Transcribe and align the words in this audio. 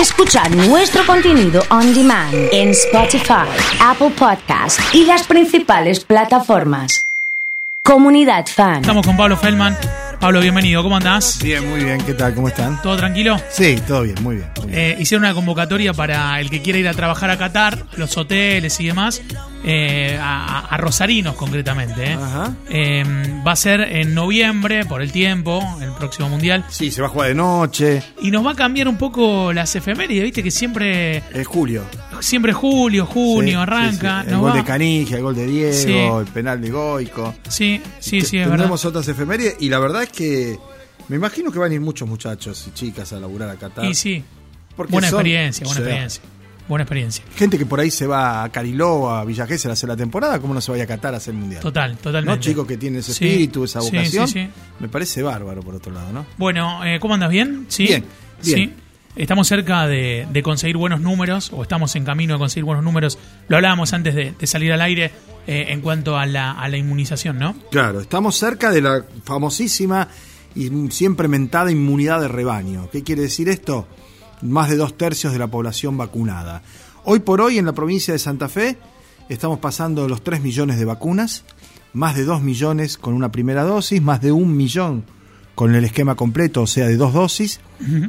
Escucha 0.00 0.46
nuestro 0.50 1.06
contenido 1.06 1.62
on 1.70 1.94
demand 1.94 2.34
en 2.52 2.68
Spotify, 2.68 3.48
Apple 3.80 4.10
Podcast 4.10 4.78
y 4.92 5.06
las 5.06 5.26
principales 5.26 6.04
plataformas. 6.04 7.06
Comunidad 7.82 8.44
Fan. 8.46 8.82
Estamos 8.82 9.06
con 9.06 9.16
Pablo 9.16 9.38
Feldman. 9.38 9.74
Pablo, 10.20 10.40
bienvenido. 10.40 10.82
¿Cómo 10.82 10.96
andás? 10.96 11.42
Bien, 11.42 11.66
muy 11.68 11.82
bien. 11.82 12.00
¿Qué 12.02 12.12
tal? 12.12 12.34
¿Cómo 12.34 12.48
están? 12.48 12.80
¿Todo 12.82 12.96
tranquilo? 12.96 13.40
Sí, 13.48 13.80
todo 13.86 14.02
bien, 14.02 14.16
muy 14.22 14.36
bien. 14.36 14.50
muy 14.58 14.66
bien. 14.66 14.78
Eh, 14.78 14.96
hicieron 14.98 15.24
una 15.24 15.34
convocatoria 15.34 15.94
para 15.94 16.40
el 16.40 16.50
que 16.50 16.60
quiera 16.60 16.78
ir 16.78 16.88
a 16.88 16.92
trabajar 16.94 17.30
a 17.30 17.38
Qatar, 17.38 17.86
los 17.96 18.16
hoteles 18.18 18.78
y 18.80 18.86
demás, 18.86 19.22
eh, 19.64 20.18
a, 20.20 20.60
a 20.66 20.76
rosarinos 20.76 21.34
concretamente. 21.34 22.12
eh. 22.12 22.18
Eh, 22.70 23.04
va 23.46 23.52
a 23.52 23.56
ser 23.56 23.80
en 23.80 24.14
noviembre, 24.14 24.84
por 24.84 25.02
el 25.02 25.10
tiempo, 25.12 25.60
el 25.80 25.92
próximo 25.92 26.28
mundial. 26.28 26.64
Sí, 26.68 26.90
se 26.90 27.00
va 27.00 27.08
a 27.08 27.10
jugar 27.10 27.28
de 27.28 27.34
noche. 27.34 28.02
Y 28.22 28.30
nos 28.30 28.44
va 28.46 28.52
a 28.52 28.54
cambiar 28.54 28.88
un 28.88 28.96
poco 28.96 29.52
las 29.52 29.74
efemérides, 29.76 30.22
viste 30.24 30.42
que 30.42 30.50
siempre, 30.50 31.18
Es 31.32 31.46
julio. 31.46 31.84
siempre 32.20 32.52
julio, 32.52 33.06
junio, 33.06 33.50
Sí, 33.58 33.62
arranca. 33.62 34.20
sí, 34.20 34.24
sí. 34.24 34.26
El 34.26 34.32
nos 34.32 34.40
gol 34.40 34.50
va- 34.50 34.56
de 34.56 34.64
Canigia, 34.64 35.16
el 35.16 35.22
gol 35.22 35.34
de 35.34 35.46
Diego, 35.46 36.20
el 36.20 36.26
penal 36.26 36.60
de 36.60 36.70
Goico. 36.70 37.34
Sí, 37.48 37.80
sí, 37.98 38.20
sí, 38.20 38.38
es 38.38 38.44
verdad. 38.44 38.50
Tendremos 38.56 38.84
otras 38.84 39.08
efemérides 39.08 39.56
y 39.60 39.68
la 39.68 39.78
verdad 39.78 40.02
es 40.04 40.10
que 40.10 40.58
me 41.08 41.16
imagino 41.16 41.50
que 41.50 41.58
van 41.58 41.70
a 41.70 41.74
ir 41.74 41.80
muchos 41.80 42.08
muchachos 42.08 42.66
y 42.68 42.72
chicas 42.72 43.12
a 43.12 43.20
laburar 43.20 43.50
a 43.50 43.56
Qatar. 43.56 43.84
Y 43.84 43.94
sí, 43.94 44.22
buena 44.76 45.08
son- 45.08 45.18
experiencia, 45.20 45.64
buena 45.64 45.80
experiencia. 45.80 46.22
Buena 46.68 46.82
experiencia. 46.82 47.24
Gente 47.36 47.58
que 47.58 47.66
por 47.66 47.78
ahí 47.78 47.90
se 47.90 48.06
va 48.06 48.42
a 48.42 48.48
Cariló, 48.50 49.10
a 49.10 49.24
Villa 49.24 49.46
Gesell 49.46 49.70
a 49.70 49.74
hacer 49.74 49.88
la 49.88 49.96
temporada, 49.96 50.40
¿cómo 50.40 50.52
no 50.52 50.60
se 50.60 50.72
vaya 50.72 50.84
a 50.84 50.86
Qatar 50.86 51.14
a 51.14 51.18
hacer 51.18 51.32
el 51.34 51.40
mundial? 51.40 51.62
Total, 51.62 51.96
totalmente. 51.96 52.36
¿No? 52.38 52.42
Chicos 52.42 52.66
que 52.66 52.76
tienen 52.76 53.00
ese 53.00 53.12
Sí, 53.14 53.24
espíritu, 53.26 53.64
esa 53.64 53.80
vocación. 53.80 54.26
sí, 54.26 54.40
sí. 54.40 54.48
Me 54.80 54.88
parece 54.88 55.22
bárbaro 55.22 55.62
por 55.62 55.76
otro 55.76 55.92
lado, 55.92 56.12
¿no? 56.12 56.26
Bueno, 56.38 56.84
eh, 56.84 56.98
¿cómo 57.00 57.14
andas? 57.14 57.30
¿Bien? 57.30 57.66
¿Sí? 57.68 57.84
Bien, 57.86 58.04
bien. 58.44 58.74
Estamos 59.14 59.46
cerca 59.48 59.86
de, 59.86 60.26
de 60.30 60.42
conseguir 60.42 60.76
buenos 60.76 61.00
números, 61.00 61.50
o 61.54 61.62
estamos 61.62 61.94
en 61.96 62.04
camino 62.04 62.34
de 62.34 62.38
conseguir 62.38 62.64
buenos 62.64 62.84
números. 62.84 63.18
Lo 63.48 63.56
hablábamos 63.56 63.92
antes 63.94 64.14
de, 64.14 64.34
de 64.38 64.46
salir 64.46 64.72
al 64.72 64.82
aire 64.82 65.10
eh, 65.46 65.66
en 65.70 65.80
cuanto 65.80 66.18
a 66.18 66.26
la, 66.26 66.50
a 66.52 66.68
la 66.68 66.76
inmunización, 66.76 67.38
¿no? 67.38 67.54
Claro, 67.70 68.00
estamos 68.00 68.36
cerca 68.36 68.70
de 68.70 68.82
la 68.82 69.04
famosísima 69.24 70.08
y 70.54 70.68
siempre 70.90 71.28
mentada 71.28 71.70
inmunidad 71.70 72.20
de 72.20 72.28
rebaño. 72.28 72.90
¿Qué 72.90 73.02
quiere 73.04 73.22
decir 73.22 73.48
esto? 73.48 73.86
Más 74.42 74.68
de 74.68 74.76
dos 74.76 74.96
tercios 74.96 75.32
de 75.32 75.38
la 75.38 75.46
población 75.46 75.96
vacunada. 75.96 76.62
Hoy 77.04 77.20
por 77.20 77.40
hoy 77.40 77.58
en 77.58 77.66
la 77.66 77.72
provincia 77.72 78.12
de 78.12 78.18
Santa 78.18 78.48
Fe 78.48 78.76
estamos 79.28 79.58
pasando 79.58 80.08
los 80.08 80.22
3 80.22 80.40
millones 80.40 80.78
de 80.78 80.84
vacunas, 80.84 81.44
más 81.92 82.14
de 82.14 82.24
2 82.24 82.42
millones 82.42 82.98
con 82.98 83.14
una 83.14 83.32
primera 83.32 83.64
dosis, 83.64 84.02
más 84.02 84.20
de 84.20 84.32
un 84.32 84.56
millón 84.56 85.04
con 85.56 85.74
el 85.74 85.84
esquema 85.84 86.14
completo, 86.14 86.62
o 86.62 86.66
sea, 86.66 86.86
de 86.86 86.96
dos 86.96 87.14
dosis, 87.14 87.60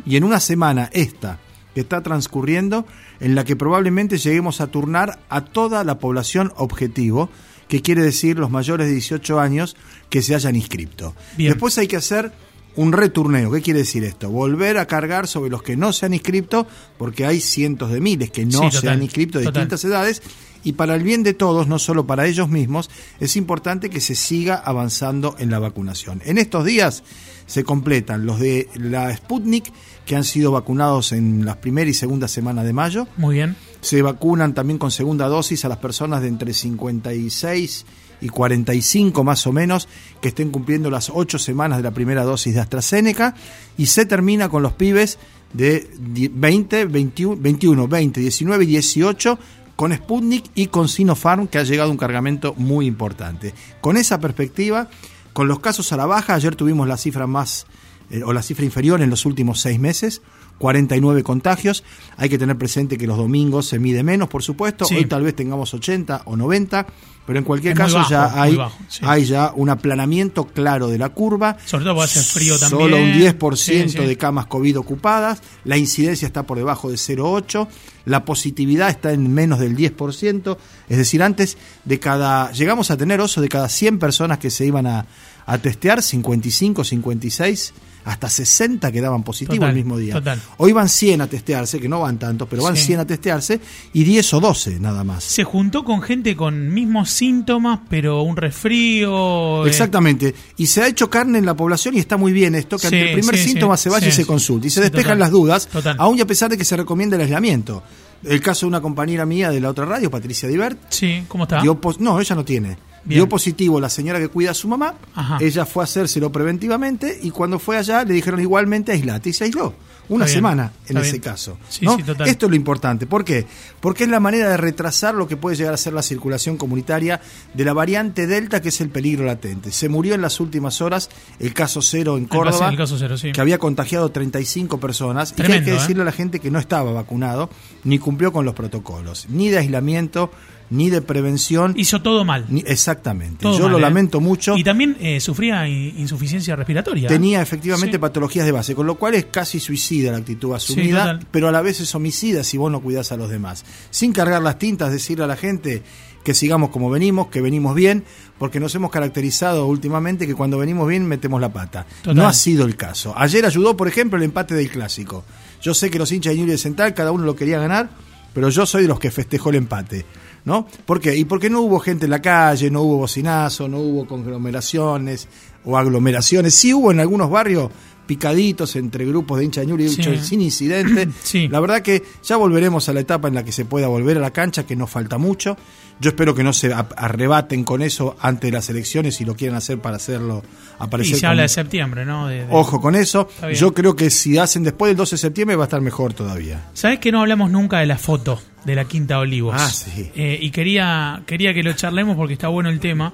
y 0.06 0.18
en 0.18 0.26
una 0.26 0.42
semana 0.42 0.90
esta 0.92 1.40
que 1.74 1.82
está 1.82 2.04
transcurriendo, 2.04 2.86
en 3.22 3.36
la 3.36 3.46
que 3.46 3.56
probablemente 3.56 4.18
lleguemos 4.18 4.60
a 4.60 4.68
turnar 4.68 5.20
a 5.30 5.46
toda 5.46 5.84
la 5.86 5.98
población 5.98 6.52
objetivo, 6.58 7.30
que 7.70 7.82
quiere 7.82 8.04
decir 8.04 8.38
los 8.38 8.52
mayores 8.52 8.88
de 8.88 8.94
18 8.94 9.40
años 9.40 9.78
que 10.10 10.22
se 10.22 10.36
hayan 10.36 10.56
inscripto. 10.56 11.16
Bien. 11.38 11.52
Después 11.52 11.78
hay 11.78 11.88
que 11.88 11.96
hacer 11.96 12.34
un 12.78 12.94
returneo. 12.94 13.52
¿Qué 13.52 13.62
quiere 13.62 13.80
decir 13.80 14.04
esto? 14.06 14.30
Volver 14.30 14.78
a 14.78 14.86
cargar 14.88 15.28
sobre 15.28 15.50
los 15.50 15.62
que 15.62 15.76
no 15.76 15.92
se 15.92 16.06
han 16.06 16.14
inscripto, 16.14 16.66
porque 16.98 17.26
hay 17.26 17.42
cientos 17.42 17.92
de 17.92 18.00
miles 18.00 18.32
que 18.32 18.46
no 18.46 18.52
Sí, 18.52 18.66
total, 18.68 18.82
se 18.82 18.90
han 18.90 19.04
inscrito 19.04 19.40
de 19.40 19.46
total. 19.46 19.64
distintas 19.64 19.84
edades. 19.84 20.22
Y 20.64 20.74
para 20.74 20.96
el 20.96 21.04
bien 21.04 21.24
de 21.24 21.34
todos, 21.34 21.68
no 21.68 21.80
solo 21.80 22.06
para 22.08 22.26
ellos 22.28 22.50
mismos, 22.50 22.90
es 23.20 23.36
importante 23.36 23.90
que 23.90 24.02
se 24.02 24.16
siga 24.16 24.56
avanzando 24.56 25.36
en 25.40 25.50
la 25.50 25.60
vacunación. 25.60 26.22
En 26.26 26.38
estos 26.38 26.66
días 26.66 27.04
se 27.46 27.64
completan 27.64 28.26
los 28.26 28.40
de 28.40 28.68
la 28.76 29.16
Sputnik, 29.16 29.72
que 30.06 30.16
han 30.16 30.24
sido 30.24 30.52
vacunados 30.52 31.12
en 31.14 31.46
las 31.46 31.58
primera 31.58 31.90
y 31.90 31.94
segunda 31.94 32.28
semana 32.28 32.64
de 32.64 32.74
mayo. 32.74 33.08
Muy 33.18 33.36
bien. 33.36 33.56
Se 33.82 34.02
vacunan 34.02 34.54
también 34.54 34.78
con 34.78 34.92
segunda 34.92 35.28
dosis 35.28 35.64
a 35.64 35.70
las 35.70 35.78
personas 35.78 36.22
de 36.22 36.28
entre 36.28 36.54
56 36.54 37.86
y 37.86 38.07
45 38.30 39.24
más 39.24 39.46
o 39.48 39.52
menos 39.54 39.88
que 40.22 40.30
estén 40.30 40.50
cumpliendo 40.52 40.90
las 40.90 41.12
8 41.14 41.38
semanas 41.40 41.78
de 41.78 41.84
la 41.84 41.92
primera 41.92 42.24
dosis 42.24 42.54
de 42.56 42.60
AstraZeneca 42.62 43.36
y 43.78 43.86
se 43.86 44.06
termina 44.06 44.50
con 44.50 44.64
los 44.64 44.74
pibes 44.74 45.20
de 45.54 45.90
di- 46.00 46.28
20, 46.28 46.86
21, 46.86 47.38
21, 47.42 47.88
20, 47.88 48.20
19 48.22 48.64
y 48.64 48.68
18 48.68 49.40
con 49.76 49.94
Sputnik 49.96 50.46
y 50.56 50.68
con 50.68 50.90
Sinopharm 50.90 51.48
que 51.48 51.60
ha 51.60 51.64
llegado 51.64 51.92
un 51.92 51.98
cargamento 51.98 52.56
muy 52.58 52.88
importante. 52.88 53.54
Con 53.80 53.96
esa 53.98 54.20
perspectiva, 54.20 54.90
con 55.34 55.48
los 55.48 55.60
casos 55.60 55.94
a 55.94 55.98
la 55.98 56.08
baja, 56.08 56.34
ayer 56.34 56.56
tuvimos 56.56 56.88
la 56.88 56.98
cifra 56.98 57.28
más 57.28 57.68
eh, 58.10 58.24
o 58.24 58.34
la 58.34 58.42
cifra 58.42 58.66
inferior 58.66 59.02
en 59.02 59.12
los 59.12 59.26
últimos 59.28 59.62
seis 59.62 59.80
meses, 59.80 60.22
49 60.58 61.24
contagios. 61.24 61.84
Hay 62.18 62.30
que 62.30 62.38
tener 62.38 62.58
presente 62.58 62.98
que 62.98 63.08
los 63.08 63.18
domingos 63.18 63.68
se 63.68 63.80
mide 63.80 64.04
menos, 64.04 64.30
por 64.30 64.44
supuesto. 64.44 64.86
Sí. 64.86 64.96
Hoy 64.96 65.06
tal 65.06 65.24
vez 65.24 65.36
tengamos 65.36 65.74
80 65.74 66.24
o 66.26 66.36
90, 66.36 66.88
pero 67.26 67.40
en 67.40 67.46
cualquier 67.46 67.74
Es 67.74 67.80
caso 67.80 67.98
bajo, 67.98 68.10
ya 68.10 68.42
hay, 68.42 68.56
bajo, 68.56 68.78
sí. 68.88 69.02
hay 69.04 69.26
ya 69.26 69.52
un 69.56 69.70
aplanamiento 69.70 70.46
claro 70.48 70.88
de 70.88 70.98
la 70.98 71.10
curva. 71.10 71.58
Sobre 71.66 71.86
todo 71.86 72.02
hace 72.02 72.22
frío 72.22 72.58
también. 72.58 72.82
Solo 72.82 72.98
un 72.98 73.12
10% 73.14 73.56
Sí, 73.56 73.90
sí. 73.90 73.98
de 73.98 74.18
camas 74.18 74.46
COVID 74.48 74.80
ocupadas, 74.80 75.42
la 75.64 75.78
incidencia 75.78 76.26
está 76.26 76.44
por 76.44 76.58
debajo 76.58 76.90
de 76.90 76.96
0,8, 76.96 77.68
la 78.06 78.24
positividad 78.24 78.90
está 78.90 79.12
en 79.12 79.34
menos 79.34 79.60
del 79.60 79.76
10%, 79.76 80.58
es 80.88 80.98
decir, 80.98 81.22
antes 81.22 81.58
de 81.84 82.00
cada, 82.00 82.52
llegamos 82.54 82.90
a 82.92 82.98
tener 82.98 83.20
oso 83.20 83.42
de 83.42 83.50
cada 83.50 83.68
100 83.68 84.00
personas 84.00 84.38
que 84.38 84.50
se 84.50 84.66
iban 84.66 84.88
a, 84.88 85.06
a 85.46 85.58
testear, 85.58 86.02
55, 86.02 86.84
56, 86.86 87.74
hasta 88.08 88.30
60 88.30 88.92
quedaban 88.92 89.22
positivos 89.24 89.58
Total, 89.58 89.70
el 89.70 89.76
mismo 89.76 89.98
día. 89.98 90.14
total. 90.16 90.42
Hoy 90.58 90.72
van 90.72 90.88
100 90.90 91.22
a 91.22 91.28
testearse, 91.28 91.80
que 91.80 91.90
no 91.90 92.00
van 92.02 92.18
tantos, 92.18 92.48
pero 92.50 92.64
van 92.64 92.76
Sí. 92.76 92.86
100 92.86 93.00
a 93.02 93.06
testearse, 93.06 93.60
y 93.94 94.04
10 94.04 94.34
o 94.34 94.40
12 94.40 94.80
nada 94.80 95.04
más. 95.04 95.24
Se 95.24 95.44
juntó 95.44 95.84
con 95.84 96.02
gente 96.02 96.36
con 96.36 96.74
mismos 96.74 97.10
síntomas, 97.10 97.80
pero 97.90 98.22
un 98.22 98.36
resfrío. 98.38 99.66
eh, 99.66 99.70
Exactamente. 99.70 100.34
Y 100.58 100.68
se 100.68 100.82
ha 100.84 100.88
hecho 100.88 101.10
carne 101.10 101.38
en 101.40 101.46
la 101.46 101.56
población 101.56 101.96
y 101.96 102.00
está 102.00 102.18
muy 102.18 102.32
bien 102.32 102.56
esto, 102.56 102.78
que 102.78 102.88
Sí, 102.90 102.96
ante 102.96 103.10
el 103.14 103.20
primer 103.20 103.38
sí, 103.38 103.50
síntoma 103.50 103.78
sí, 103.78 103.84
se 103.84 103.90
vaya 103.90 104.08
y 104.08 104.12
se 104.12 104.26
consulte. 104.26 104.68
Y 104.68 104.70
se 104.70 104.82
despejan 104.82 105.18
total, 105.18 105.20
las 105.20 105.32
dudas, 105.32 105.70
aún 105.98 106.18
y 106.18 106.22
a 106.22 106.26
pesar 106.28 106.50
de 106.50 106.58
que 106.58 106.66
se 106.66 106.76
recomienda 106.78 107.16
el 107.16 107.24
aislamiento. 107.24 107.84
El 108.24 108.42
caso 108.42 108.66
de 108.66 108.70
una 108.70 108.82
compañera 108.82 109.26
mía 109.26 109.52
de 109.52 109.60
la 109.60 109.70
otra 109.70 109.86
radio, 109.86 110.10
Patricia 110.10 110.50
Divert, 110.50 110.80
Sí, 110.90 111.24
¿cómo 111.28 111.44
está? 111.44 111.62
dio 111.62 111.80
no, 112.00 112.20
ella 112.20 112.36
no 112.36 112.44
tiene. 112.44 112.78
Bien. 113.08 113.20
Dio 113.20 113.30
positivo 113.30 113.80
la 113.80 113.90
señora 113.90 114.20
que 114.20 114.28
cuida 114.28 114.52
a 114.52 114.54
su 114.54 114.68
mamá, 114.68 114.96
Ajá. 115.16 115.38
ella 115.40 115.66
fue 115.66 115.84
a 115.84 115.86
hacérselo 115.86 116.32
preventivamente 116.32 117.18
y 117.24 117.32
cuando 117.32 117.58
fue 117.58 117.78
allá 117.78 118.04
le 118.04 118.14
dijeron 118.14 118.40
igualmente 118.42 118.92
aislate 118.92 119.30
y 119.30 119.34
se 119.34 119.46
aisló. 119.46 119.74
Una 120.10 120.24
Está 120.24 120.36
bien, 120.36 120.38
semana 120.38 120.72
en 120.88 120.96
está 120.96 121.00
ese 121.02 121.12
bien. 121.12 121.22
caso. 121.22 121.58
Sí, 121.68 121.84
¿no? 121.84 121.98
sí. 121.98 122.04
Esto 122.26 122.46
es 122.46 122.50
lo 122.50 122.56
importante. 122.56 123.06
¿Por 123.08 123.26
qué? 123.26 123.46
Porque 123.82 124.06
es 124.06 124.10
la 124.10 124.22
manera 124.22 124.48
de 124.50 124.56
retrasar 124.56 125.14
lo 125.14 125.28
que 125.28 125.36
puede 125.36 125.58
llegar 125.58 125.74
a 125.74 125.78
ser 125.78 125.92
la 125.92 126.02
circulación 126.02 126.56
comunitaria 126.56 127.20
de 127.54 127.66
la 127.66 127.74
variante 127.74 128.26
Delta, 128.26 128.62
que 128.62 128.70
es 128.70 128.80
el 128.80 128.88
peligro 128.90 129.26
latente. 129.26 129.70
Se 129.72 129.90
murió 129.90 130.16
en 130.16 130.22
las 130.22 130.40
últimas 130.40 130.80
horas 130.80 131.10
el 131.40 131.54
caso 131.54 131.82
cero 131.82 132.18
en 132.18 132.26
Córdoba, 132.26 132.70
el 132.70 132.78
caso 132.78 132.98
cero, 132.98 133.18
sí. 133.18 133.34
que 133.34 133.42
había 133.42 133.58
contagiado 133.58 134.10
35 134.10 134.80
personas. 134.80 135.34
y 135.36 135.42
que 135.42 135.52
hay 135.52 135.64
que 135.64 135.72
¿eh? 135.72 135.74
decirle 135.74 136.04
a 136.04 136.06
la 136.06 136.14
gente 136.14 136.40
que 136.40 136.52
no 136.52 136.60
estaba 136.60 136.94
vacunado, 136.94 137.50
ni 137.84 138.00
cumplió 138.00 138.32
con 138.32 138.46
los 138.46 138.54
protocolos, 138.54 139.28
ni 139.30 139.50
de 139.50 139.58
aislamiento, 139.58 140.32
ni 140.70 140.90
de 140.90 141.02
prevención. 141.02 141.74
Hizo 141.78 142.02
todo 142.02 142.26
mal. 142.26 142.46
ni- 142.50 142.64
exactamente. 142.66 143.44
Todo 143.44 143.58
Yo 143.58 143.64
mal, 143.64 143.72
lo 143.74 143.78
¿eh? 143.78 143.82
lamento 143.82 144.20
mucho. 144.20 144.58
Y 144.58 144.64
también 144.64 144.98
eh, 145.00 145.20
sufría 145.20 145.68
insuficiencia 145.68 146.56
respiratoria. 146.56 147.08
Tenía 147.08 147.42
efectivamente 147.42 147.98
Sí. 147.98 148.00
patologías 148.02 148.46
de 148.46 148.52
base, 148.52 148.76
con 148.76 148.86
lo 148.88 148.96
cual 148.96 149.14
es 149.16 149.26
casi 149.26 149.60
suicida 149.60 150.12
la 150.12 150.18
actitud 150.18 150.54
asumida, 150.54 151.20
pero 151.32 151.48
a 151.48 151.52
la 151.52 151.62
vez 151.62 151.80
es 151.80 151.94
homicida 151.96 152.44
si 152.44 152.58
vos 152.58 152.72
no 152.72 152.82
cuidás 152.82 153.12
a 153.12 153.18
los 153.18 153.30
demás. 153.30 153.64
Sin 153.92 154.12
cargar 154.14 154.42
las 154.42 154.60
tintas, 154.60 154.92
decirle 154.92 155.24
a 155.24 155.28
la 155.28 155.38
gente 155.38 155.84
que 156.24 156.34
sigamos 156.34 156.72
como 156.72 156.90
venimos, 156.90 157.28
que 157.28 157.40
venimos 157.40 157.74
bien, 157.74 158.04
porque 158.38 158.60
nos 158.60 158.76
hemos 158.76 158.92
caracterizado 158.92 159.66
últimamente 159.68 160.28
que 160.28 160.36
cuando 160.36 160.58
venimos 160.58 160.86
bien 160.90 161.06
metemos 161.08 161.40
la 161.40 161.54
pata. 161.54 161.86
Total. 162.02 162.16
No 162.18 162.28
ha 162.28 162.34
sido 162.34 162.66
el 162.66 162.76
caso. 162.76 163.14
Ayer 163.18 163.46
ayudó, 163.46 163.78
por 163.78 163.88
ejemplo, 163.88 164.18
el 164.18 164.24
empate 164.24 164.54
del 164.54 164.70
clásico. 164.70 165.24
Yo 165.62 165.74
sé 165.74 165.90
que 165.90 165.98
los 165.98 166.12
hinchas 166.12 166.34
de 166.34 166.40
Ñuble 166.40 166.58
Central, 166.58 166.94
cada 166.94 167.14
uno 167.14 167.24
lo 167.24 167.36
quería 167.38 167.60
ganar, 167.60 167.90
pero 168.34 168.50
yo 168.50 168.66
soy 168.66 168.82
de 168.82 168.88
los 168.90 169.00
que 169.00 169.10
festejó 169.10 169.50
el 169.52 169.56
empate. 169.56 170.06
¿No? 170.48 170.66
¿Por 170.86 171.02
qué? 171.02 171.14
Y 171.14 171.26
porque 171.26 171.50
no 171.50 171.60
hubo 171.60 171.78
gente 171.78 172.06
en 172.06 172.12
la 172.12 172.22
calle, 172.22 172.72
no 172.72 172.80
hubo 172.82 173.00
bocinazo, 173.00 173.68
no 173.68 173.80
hubo 173.80 174.08
conglomeraciones 174.08 175.28
o 175.66 175.78
aglomeraciones. 175.78 176.56
Sí 176.56 176.74
hubo 176.74 176.90
en 176.90 177.02
algunos 177.02 177.30
barrios 177.30 177.70
picaditos 178.08 178.76
entre 178.76 179.06
grupos 179.06 179.38
de 179.40 179.46
hincha 179.46 179.62
de 179.62 179.84
y 179.84 179.90
Sí. 179.90 180.18
sin 180.24 180.42
incidente. 180.42 181.08
Sí. 181.24 181.48
La 181.50 181.60
verdad 181.60 181.82
que 181.82 182.04
ya 182.24 182.38
volveremos 182.38 182.88
a 182.90 182.94
la 182.94 183.02
etapa 183.02 183.28
en 183.28 183.36
la 183.36 183.44
que 183.44 183.52
se 183.52 183.66
pueda 183.66 183.88
volver 183.88 184.18
a 184.18 184.22
la 184.22 184.32
cancha, 184.32 184.66
que 184.66 184.76
nos 184.76 184.90
falta 184.90 185.18
mucho. 185.18 185.58
Yo 186.00 186.10
espero 186.10 186.34
que 186.36 186.44
no 186.44 186.54
se 186.54 186.72
arrebaten 186.74 187.64
con 187.64 187.82
eso 187.82 188.16
ante 188.22 188.52
las 188.52 188.70
elecciones 188.70 189.16
si 189.16 189.26
lo 189.26 189.36
quieren 189.36 189.56
hacer 189.58 189.80
para 189.80 189.96
hacerlo 189.98 190.44
Y 190.44 190.84
aparecer. 190.84 191.16
se 191.16 191.22
como- 191.22 191.32
habla 191.32 191.42
de 191.44 191.50
septiembre, 191.50 192.06
¿no? 192.06 192.28
De- 192.28 192.46
de- 192.46 192.54
Ojo 192.54 192.80
con 192.80 192.96
eso. 192.96 193.28
Yo 193.56 193.74
creo 193.74 193.96
que 193.96 194.10
si 194.12 194.38
hacen 194.38 194.64
después 194.64 194.90
del 194.92 194.98
12 194.98 195.16
de 195.16 195.20
septiembre 195.20 195.56
va 195.56 195.64
a 195.64 195.66
estar 195.68 195.82
mejor 195.82 196.14
todavía. 196.14 196.66
¿Sabés 196.74 197.00
que 197.00 197.12
no 197.12 197.22
hablamos 197.22 197.50
nunca 197.50 197.80
de 197.80 197.88
la 197.88 197.98
foto 197.98 198.40
de 198.64 198.76
la 198.76 198.86
Quinta 198.86 199.18
Olivos? 199.18 199.56
Ah, 199.58 199.70
sí. 199.70 200.12
Eh, 200.16 200.38
y 200.40 200.52
quería, 200.52 201.24
quería 201.26 201.52
que 201.54 201.64
lo 201.64 201.74
charlemos 201.74 202.16
porque 202.16 202.34
está 202.34 202.48
bueno 202.48 202.70
el 202.70 202.80
tema. 202.80 203.12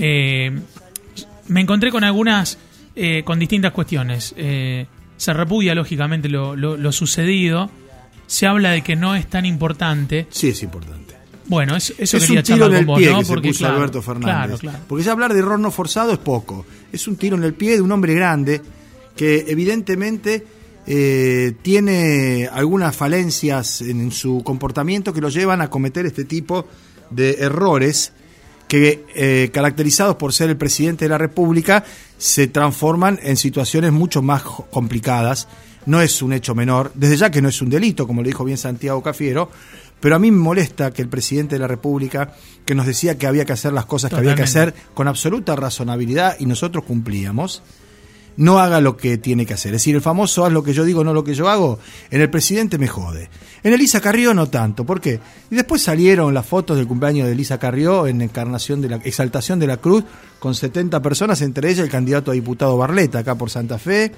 Eh, 0.00 0.52
me 1.48 1.60
encontré 1.60 1.90
con 1.90 2.04
algunas, 2.04 2.58
eh, 3.02 3.22
con 3.24 3.38
distintas 3.38 3.72
cuestiones. 3.72 4.34
Eh, 4.36 4.86
se 5.16 5.32
repudia, 5.32 5.74
lógicamente, 5.74 6.28
lo, 6.28 6.54
lo- 6.56 6.76
lo 6.76 6.92
sucedido. 6.92 7.70
se 8.26 8.46
habla 8.46 8.70
de 8.70 8.82
que 8.82 8.94
no 8.96 9.14
es 9.16 9.26
tan 9.26 9.44
importante. 9.46 10.26
Sí, 10.30 10.48
es 10.50 10.62
importante. 10.62 11.14
Bueno, 11.46 11.74
eso, 11.76 11.92
eso 11.98 12.16
es 12.18 12.22
quería 12.26 12.40
un 12.40 12.44
tiro 12.46 12.66
en 12.66 12.72
el 12.74 12.78
con 12.78 12.86
vos, 12.86 12.98
pie 12.98 13.10
¿no? 13.10 13.18
que 13.18 13.24
se 13.24 13.32
Porque, 13.32 13.48
puso 13.48 13.58
claro, 13.60 13.74
Alberto 13.76 14.02
Fernández. 14.02 14.26
Claro, 14.34 14.58
claro. 14.58 14.78
Porque 14.86 15.02
ya 15.04 15.12
hablar 15.12 15.32
de 15.32 15.40
error 15.40 15.58
no 15.58 15.70
forzado 15.72 16.12
es 16.12 16.18
poco. 16.18 16.64
Es 16.92 17.08
un 17.08 17.16
tiro 17.16 17.36
en 17.36 17.42
el 17.42 17.54
pie 17.54 17.74
de 17.74 17.80
un 17.80 17.90
hombre 17.90 18.14
grande 18.14 18.60
que 19.16 19.46
evidentemente 19.48 20.46
eh, 20.86 21.52
tiene 21.62 22.48
algunas 22.52 22.94
falencias 22.94 23.80
en, 23.82 24.12
su 24.12 24.42
comportamiento 24.44 25.12
que 25.12 25.20
lo 25.20 25.28
llevan 25.28 25.60
a 25.60 25.68
cometer 25.68 26.06
este 26.06 26.24
tipo 26.24 26.68
de 27.10 27.32
errores 27.40 28.12
que, 28.70 29.04
eh, 29.16 29.50
caracterizados 29.52 30.14
por 30.14 30.32
ser 30.32 30.48
el 30.48 30.56
presidente 30.56 31.04
de 31.04 31.08
la 31.08 31.18
República, 31.18 31.84
se 32.18 32.46
transforman 32.46 33.18
en 33.20 33.36
situaciones 33.36 33.90
mucho 33.90 34.22
más 34.22 34.44
complicadas. 34.44 35.48
No 35.86 36.00
es 36.00 36.22
un 36.22 36.32
hecho 36.32 36.54
menor, 36.54 36.92
desde 36.94 37.16
ya 37.16 37.32
que 37.32 37.42
no 37.42 37.48
es 37.48 37.60
un 37.60 37.68
delito, 37.68 38.06
como 38.06 38.22
le 38.22 38.28
dijo 38.28 38.44
bien 38.44 38.56
Santiago 38.56 39.02
Cafiero, 39.02 39.50
pero 39.98 40.14
a 40.14 40.20
mí 40.20 40.30
me 40.30 40.38
molesta 40.38 40.92
que 40.92 41.02
el 41.02 41.08
presidente 41.08 41.56
de 41.56 41.58
la 41.58 41.66
República, 41.66 42.36
que 42.64 42.76
nos 42.76 42.86
decía 42.86 43.18
que 43.18 43.26
había 43.26 43.44
que 43.44 43.54
hacer 43.54 43.72
las 43.72 43.86
cosas 43.86 44.08
que 44.10 44.18
había 44.18 44.36
que 44.36 44.44
hacer 44.44 44.72
con 44.94 45.08
absoluta 45.08 45.56
razonabilidad 45.56 46.36
y 46.38 46.46
nosotros 46.46 46.84
cumplíamos, 46.84 47.64
no 48.36 48.58
haga 48.58 48.80
lo 48.80 48.96
que 48.96 49.18
tiene 49.18 49.46
que 49.46 49.54
hacer. 49.54 49.70
Es 49.74 49.82
decir, 49.82 49.94
el 49.94 50.00
famoso 50.00 50.44
haz 50.44 50.52
lo 50.52 50.62
que 50.62 50.72
yo 50.72 50.84
digo, 50.84 51.04
no 51.04 51.12
lo 51.12 51.24
que 51.24 51.34
yo 51.34 51.48
hago, 51.48 51.78
en 52.10 52.20
el 52.20 52.30
presidente 52.30 52.78
me 52.78 52.88
jode. 52.88 53.28
En 53.62 53.72
Elisa 53.72 54.00
Carrió 54.00 54.32
no 54.32 54.48
tanto. 54.48 54.84
¿Por 54.84 55.00
qué? 55.00 55.20
Y 55.50 55.54
después 55.54 55.82
salieron 55.82 56.32
las 56.32 56.46
fotos 56.46 56.76
del 56.76 56.86
cumpleaños 56.86 57.26
de 57.26 57.32
Elisa 57.32 57.58
Carrió 57.58 58.06
en 58.06 58.22
encarnación 58.22 58.80
de 58.80 58.88
la 58.88 58.96
exaltación 58.96 59.58
de 59.58 59.66
la 59.66 59.76
cruz 59.76 60.04
con 60.38 60.54
70 60.54 61.02
personas, 61.02 61.42
entre 61.42 61.70
ellas 61.70 61.84
el 61.84 61.90
candidato 61.90 62.30
a 62.30 62.34
diputado 62.34 62.76
Barleta, 62.76 63.18
acá 63.18 63.34
por 63.34 63.50
Santa 63.50 63.78
Fe, 63.78 64.12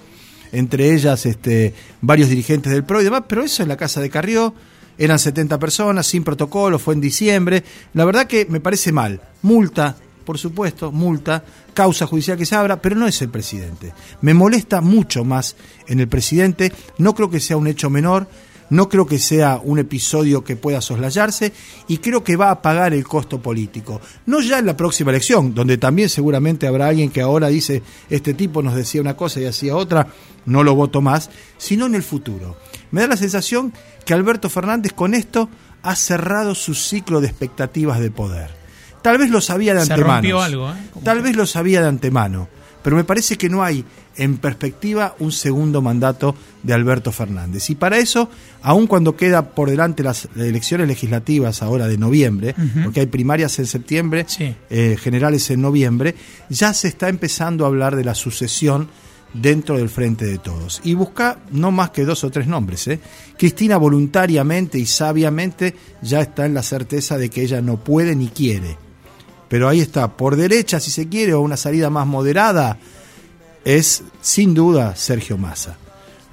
entre 0.52 0.94
ellas 0.94 1.26
este, 1.26 1.74
varios 2.00 2.28
dirigentes 2.28 2.72
del 2.72 2.84
PRO 2.84 3.00
y 3.00 3.04
demás, 3.04 3.24
pero 3.26 3.42
eso 3.42 3.62
en 3.62 3.68
la 3.68 3.76
casa 3.76 4.00
de 4.00 4.10
Carrió. 4.10 4.54
Eran 4.98 5.18
70 5.18 5.58
personas, 5.58 6.06
sin 6.06 6.22
protocolo, 6.22 6.78
fue 6.78 6.94
en 6.94 7.00
diciembre. 7.00 7.64
La 7.94 8.04
verdad 8.04 8.26
que 8.26 8.46
me 8.48 8.60
parece 8.60 8.92
mal. 8.92 9.20
Multa, 9.40 9.96
por 10.22 10.38
supuesto, 10.38 10.92
multa, 10.92 11.44
causa 11.74 12.06
judicial 12.06 12.38
que 12.38 12.46
se 12.46 12.54
abra, 12.54 12.80
pero 12.80 12.96
no 12.96 13.06
es 13.06 13.20
el 13.22 13.28
presidente. 13.28 13.92
Me 14.20 14.34
molesta 14.34 14.80
mucho 14.80 15.24
más 15.24 15.56
en 15.86 16.00
el 16.00 16.08
presidente, 16.08 16.72
no 16.98 17.14
creo 17.14 17.30
que 17.30 17.40
sea 17.40 17.56
un 17.56 17.66
hecho 17.66 17.90
menor, 17.90 18.26
no 18.72 18.88
creo 18.88 19.04
que 19.04 19.18
sea 19.18 19.60
un 19.62 19.78
episodio 19.78 20.44
que 20.44 20.56
pueda 20.56 20.80
soslayarse 20.80 21.52
y 21.88 21.98
creo 21.98 22.24
que 22.24 22.36
va 22.36 22.50
a 22.50 22.62
pagar 22.62 22.94
el 22.94 23.04
costo 23.04 23.42
político. 23.42 24.00
No 24.24 24.40
ya 24.40 24.58
en 24.58 24.64
la 24.64 24.78
próxima 24.78 25.10
elección, 25.10 25.54
donde 25.54 25.76
también 25.76 26.08
seguramente 26.08 26.66
habrá 26.66 26.88
alguien 26.88 27.10
que 27.10 27.20
ahora 27.20 27.48
dice, 27.48 27.82
este 28.08 28.32
tipo 28.32 28.62
nos 28.62 28.74
decía 28.74 29.02
una 29.02 29.14
cosa 29.14 29.40
y 29.40 29.44
hacía 29.44 29.76
otra, 29.76 30.06
no 30.46 30.64
lo 30.64 30.74
voto 30.74 31.02
más, 31.02 31.28
sino 31.58 31.84
en 31.84 31.94
el 31.94 32.02
futuro. 32.02 32.56
Me 32.90 33.02
da 33.02 33.08
la 33.08 33.18
sensación 33.18 33.74
que 34.06 34.14
Alberto 34.14 34.48
Fernández 34.48 34.94
con 34.94 35.12
esto 35.12 35.50
ha 35.82 35.94
cerrado 35.94 36.54
su 36.54 36.74
ciclo 36.74 37.20
de 37.20 37.26
expectativas 37.26 38.00
de 38.00 38.10
poder. 38.10 38.61
Tal 39.02 39.18
vez 39.18 39.30
lo 39.30 39.40
sabía 39.40 39.74
de 39.74 39.84
Se 39.84 39.92
antemano. 39.92 40.14
rompió 40.14 40.40
algo, 40.42 40.70
¿eh? 40.72 40.76
Tal 41.04 41.18
que- 41.18 41.22
vez 41.24 41.36
lo 41.36 41.46
sabía 41.46 41.80
de 41.82 41.88
antemano. 41.88 42.48
Pero 42.82 42.96
me 42.96 43.04
parece 43.04 43.38
que 43.38 43.48
no 43.48 43.62
hay 43.62 43.84
en 44.16 44.38
perspectiva 44.38 45.14
un 45.20 45.30
segundo 45.30 45.80
mandato 45.80 46.34
de 46.64 46.74
Alberto 46.74 47.12
Fernández. 47.12 47.70
Y 47.70 47.76
para 47.76 47.98
eso, 47.98 48.28
aun 48.62 48.88
cuando 48.88 49.14
queda 49.16 49.50
por 49.54 49.70
delante 49.70 50.02
las 50.02 50.28
elecciones 50.36 50.88
legislativas 50.88 51.62
ahora 51.62 51.86
de 51.86 51.96
noviembre, 51.96 52.56
porque 52.82 52.98
hay 53.00 53.06
primarias 53.06 53.56
en 53.60 53.66
septiembre, 53.66 54.24
Sí. 54.26 54.54
eh, 54.68 54.96
generales 55.00 55.48
en 55.50 55.62
noviembre, 55.62 56.16
ya 56.48 56.74
se 56.74 56.88
está 56.88 57.08
empezando 57.08 57.64
a 57.64 57.68
hablar 57.68 57.94
de 57.94 58.04
la 58.04 58.16
sucesión 58.16 58.88
dentro 59.32 59.78
del 59.78 59.88
frente 59.88 60.26
de 60.26 60.38
todos. 60.38 60.80
Y 60.84 60.94
busca 60.94 61.38
no 61.52 61.70
más 61.70 61.90
que 61.90 62.04
dos 62.04 62.24
o 62.24 62.30
tres 62.30 62.48
nombres. 62.48 62.86
¿eh? 62.88 62.98
Cristina 63.38 63.76
voluntariamente 63.76 64.78
y 64.78 64.86
sabiamente 64.86 65.74
ya 66.02 66.20
está 66.20 66.46
en 66.46 66.54
la 66.54 66.64
certeza 66.64 67.16
de 67.16 67.30
que 67.30 67.42
ella 67.42 67.62
no 67.62 67.76
puede 67.78 68.16
ni 68.16 68.26
quiere. 68.28 68.76
Pero 69.52 69.68
ahí 69.68 69.80
está, 69.82 70.16
por 70.16 70.36
derecha 70.36 70.80
si 70.80 70.90
se 70.90 71.10
quiere, 71.10 71.34
o 71.34 71.42
una 71.42 71.58
salida 71.58 71.90
más 71.90 72.06
moderada, 72.06 72.78
es 73.66 74.02
sin 74.22 74.54
duda 74.54 74.96
Sergio 74.96 75.36
Massa. 75.36 75.76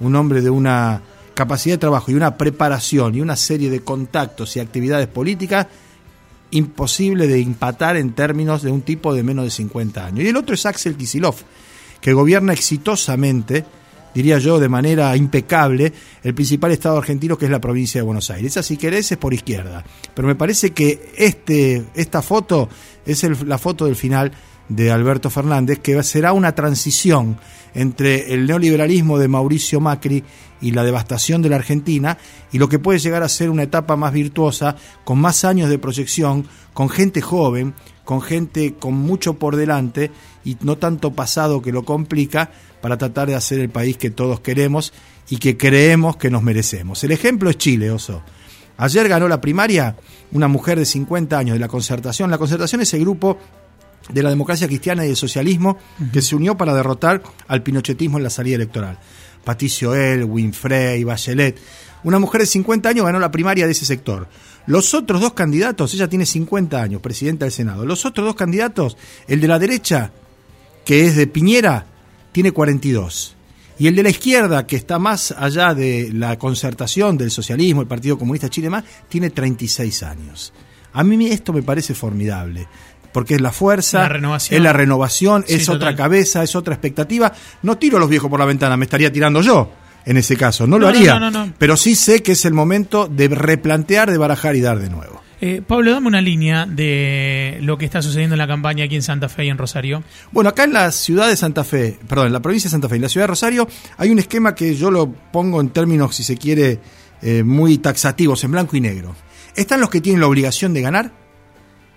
Un 0.00 0.16
hombre 0.16 0.40
de 0.40 0.48
una 0.48 1.02
capacidad 1.34 1.74
de 1.74 1.80
trabajo 1.80 2.10
y 2.10 2.14
una 2.14 2.38
preparación 2.38 3.14
y 3.14 3.20
una 3.20 3.36
serie 3.36 3.68
de 3.68 3.80
contactos 3.80 4.56
y 4.56 4.60
actividades 4.60 5.06
políticas 5.06 5.66
imposible 6.52 7.26
de 7.26 7.42
empatar 7.42 7.98
en 7.98 8.14
términos 8.14 8.62
de 8.62 8.70
un 8.70 8.80
tipo 8.80 9.12
de 9.12 9.22
menos 9.22 9.44
de 9.44 9.50
50 9.50 10.06
años. 10.06 10.24
Y 10.24 10.28
el 10.28 10.36
otro 10.38 10.54
es 10.54 10.64
Axel 10.64 10.96
Kisilov, 10.96 11.34
que 12.00 12.14
gobierna 12.14 12.54
exitosamente, 12.54 13.66
diría 14.14 14.38
yo, 14.38 14.58
de 14.58 14.68
manera 14.68 15.16
impecable, 15.16 15.92
el 16.22 16.34
principal 16.34 16.72
estado 16.72 16.98
argentino 16.98 17.36
que 17.38 17.44
es 17.46 17.50
la 17.50 17.60
provincia 17.60 18.00
de 18.00 18.04
Buenos 18.04 18.30
Aires. 18.30 18.52
Esa, 18.52 18.62
si 18.62 18.76
querés, 18.76 19.10
es 19.12 19.18
por 19.18 19.32
izquierda. 19.34 19.84
Pero 20.14 20.28
me 20.28 20.34
parece 20.34 20.70
que 20.72 21.12
este, 21.16 21.84
esta 21.94 22.22
foto 22.22 22.68
es 23.06 23.24
el- 23.24 23.36
la 23.46 23.58
foto 23.58 23.86
del 23.86 23.96
final 23.96 24.32
de 24.68 24.92
Alberto 24.92 25.30
Fernández, 25.30 25.80
que 25.80 26.00
será 26.04 26.32
una 26.32 26.54
transición 26.54 27.38
entre 27.74 28.32
el 28.34 28.46
neoliberalismo 28.46 29.18
de 29.18 29.26
Mauricio 29.28 29.80
Macri 29.80 30.22
y 30.60 30.70
la 30.72 30.84
devastación 30.84 31.42
de 31.42 31.48
la 31.48 31.56
Argentina, 31.56 32.18
y 32.52 32.58
lo 32.58 32.68
que 32.68 32.78
puede 32.78 32.98
llegar 32.98 33.22
a 33.22 33.28
ser 33.28 33.50
una 33.50 33.62
etapa 33.64 33.96
más 33.96 34.12
virtuosa, 34.12 34.76
con 35.04 35.18
más 35.20 35.44
años 35.44 35.70
de 35.70 35.78
proyección, 35.78 36.46
con 36.72 36.88
gente 36.88 37.20
joven, 37.20 37.74
con 38.04 38.20
gente 38.22 38.74
con 38.74 38.94
mucho 38.94 39.34
por 39.34 39.56
delante 39.56 40.10
y 40.44 40.56
no 40.62 40.78
tanto 40.78 41.12
pasado 41.12 41.62
que 41.62 41.72
lo 41.72 41.84
complica, 41.84 42.50
para 42.80 42.96
tratar 42.96 43.28
de 43.28 43.34
hacer 43.34 43.60
el 43.60 43.68
país 43.68 43.96
que 43.96 44.10
todos 44.10 44.40
queremos 44.40 44.92
y 45.28 45.36
que 45.36 45.56
creemos 45.56 46.16
que 46.16 46.30
nos 46.30 46.42
merecemos. 46.42 47.04
El 47.04 47.12
ejemplo 47.12 47.50
es 47.50 47.58
Chile, 47.58 47.90
Oso. 47.90 48.22
Ayer 48.78 49.08
ganó 49.08 49.28
la 49.28 49.40
primaria 49.40 49.96
una 50.32 50.48
mujer 50.48 50.78
de 50.78 50.86
50 50.86 51.38
años 51.38 51.54
de 51.54 51.60
la 51.60 51.68
concertación. 51.68 52.30
La 52.30 52.38
concertación 52.38 52.80
es 52.80 52.94
el 52.94 53.00
grupo 53.00 53.38
de 54.08 54.22
la 54.22 54.30
democracia 54.30 54.66
cristiana 54.66 55.04
y 55.04 55.08
del 55.08 55.16
socialismo 55.16 55.76
que 56.12 56.22
se 56.22 56.34
unió 56.34 56.56
para 56.56 56.74
derrotar 56.74 57.22
al 57.46 57.62
pinochetismo 57.62 58.16
en 58.16 58.24
la 58.24 58.30
salida 58.30 58.56
electoral. 58.56 58.98
Patricio 59.44 59.94
El, 59.94 60.24
Winfrey, 60.24 61.04
Bachelet. 61.04 61.58
Una 62.02 62.18
mujer 62.18 62.40
de 62.40 62.46
50 62.46 62.88
años 62.88 63.04
ganó 63.04 63.18
la 63.18 63.30
primaria 63.30 63.66
de 63.66 63.72
ese 63.72 63.84
sector. 63.84 64.28
Los 64.66 64.94
otros 64.94 65.20
dos 65.20 65.34
candidatos, 65.34 65.92
ella 65.94 66.08
tiene 66.08 66.24
50 66.24 66.80
años, 66.80 67.00
presidenta 67.02 67.44
del 67.44 67.52
Senado. 67.52 67.84
Los 67.84 68.06
otros 68.06 68.26
dos 68.26 68.34
candidatos, 68.34 68.96
el 69.28 69.40
de 69.40 69.48
la 69.48 69.58
derecha, 69.58 70.12
que 70.84 71.06
es 71.06 71.16
de 71.16 71.26
Piñera, 71.26 71.86
tiene 72.32 72.52
42. 72.52 73.36
Y 73.78 73.86
el 73.86 73.96
de 73.96 74.02
la 74.02 74.10
izquierda, 74.10 74.66
que 74.66 74.76
está 74.76 74.98
más 74.98 75.32
allá 75.38 75.72
de 75.74 76.10
la 76.12 76.38
concertación 76.38 77.16
del 77.16 77.30
socialismo, 77.30 77.80
el 77.80 77.86
Partido 77.86 78.18
Comunista 78.18 78.48
Chile 78.50 78.66
y 78.66 78.70
más, 78.70 78.84
tiene 79.08 79.30
36 79.30 80.02
años. 80.02 80.52
A 80.92 81.02
mí 81.02 81.26
esto 81.28 81.52
me 81.52 81.62
parece 81.62 81.94
formidable, 81.94 82.66
porque 83.12 83.36
es 83.36 83.40
la 83.40 83.52
fuerza, 83.52 84.00
La 84.00 84.08
renovación. 84.10 84.56
es 84.58 84.62
la 84.62 84.72
renovación, 84.74 85.44
Sí, 85.48 85.54
es 85.54 85.68
otra 85.68 85.96
cabeza, 85.96 86.42
es 86.42 86.54
otra 86.56 86.74
expectativa. 86.74 87.32
No 87.62 87.78
tiro 87.78 87.96
a 87.96 88.00
los 88.00 88.10
viejos 88.10 88.28
por 88.28 88.38
la 88.40 88.44
ventana, 88.46 88.76
me 88.76 88.84
estaría 88.84 89.10
tirando 89.10 89.40
yo 89.40 89.70
en 90.04 90.16
ese 90.16 90.36
caso, 90.36 90.66
no, 90.66 90.78
lo 90.78 90.90
No, 90.90 90.96
haría. 90.96 91.18
no, 91.18 91.30
no, 91.30 91.46
no. 91.46 91.52
Pero 91.58 91.76
sí 91.76 91.94
sé 91.94 92.22
que 92.22 92.32
es 92.32 92.44
el 92.44 92.52
momento 92.54 93.06
de 93.06 93.28
replantear, 93.28 94.10
de 94.10 94.18
barajar 94.18 94.56
y 94.56 94.60
dar 94.60 94.78
de 94.78 94.90
nuevo. 94.90 95.22
Eh, 95.42 95.62
Pablo, 95.66 95.92
dame 95.92 96.06
una 96.06 96.20
línea 96.20 96.66
de 96.66 97.58
lo 97.62 97.78
que 97.78 97.86
está 97.86 98.02
sucediendo 98.02 98.34
en 98.34 98.38
la 98.38 98.46
campaña 98.46 98.84
aquí 98.84 98.94
en 98.94 99.02
Santa 99.02 99.28
Fe 99.30 99.46
y 99.46 99.48
en 99.48 99.56
Rosario. 99.56 100.02
Bueno, 100.32 100.50
acá 100.50 100.64
en 100.64 100.74
la 100.74 100.92
ciudad 100.92 101.28
de 101.28 101.36
Santa 101.36 101.64
Fe, 101.64 101.98
perdón, 102.06 102.26
en 102.26 102.32
la 102.34 102.40
provincia 102.40 102.68
de 102.68 102.72
Santa 102.72 102.90
Fe, 102.90 102.96
en 102.96 103.02
la 103.02 103.08
ciudad 103.08 103.24
de 103.24 103.28
Rosario, 103.28 103.66
hay 103.96 104.10
un 104.10 104.18
esquema 104.18 104.54
que 104.54 104.74
yo 104.74 104.90
lo 104.90 105.10
pongo 105.10 105.60
en 105.62 105.70
términos, 105.70 106.14
si 106.14 106.24
se 106.24 106.36
quiere, 106.36 106.78
eh, 107.22 107.42
muy 107.42 107.78
taxativos, 107.78 108.44
en 108.44 108.52
blanco 108.52 108.76
y 108.76 108.82
negro. 108.82 109.16
Están 109.56 109.80
los 109.80 109.88
que 109.88 110.02
tienen 110.02 110.20
la 110.20 110.26
obligación 110.26 110.74
de 110.74 110.82
ganar, 110.82 111.12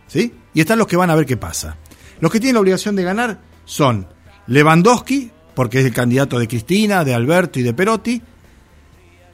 ¿sí? 0.07 0.33
Y 0.53 0.61
están 0.61 0.79
los 0.79 0.87
que 0.87 0.95
van 0.95 1.09
a 1.09 1.15
ver 1.15 1.25
qué 1.25 1.35
pasa. 1.35 1.77
Los 2.21 2.31
que 2.31 2.39
tienen 2.39 2.55
la 2.55 2.61
obligación 2.61 2.95
de 2.95 3.03
ganar 3.03 3.41
son 3.65 4.07
Lewandowski, 4.47 5.31
porque 5.53 5.79
es 5.79 5.85
el 5.85 5.93
candidato 5.93 6.39
de 6.39 6.47
Cristina, 6.47 7.03
de 7.03 7.13
Alberto 7.13 7.59
y 7.59 7.63
de 7.63 7.73
Perotti, 7.73 8.21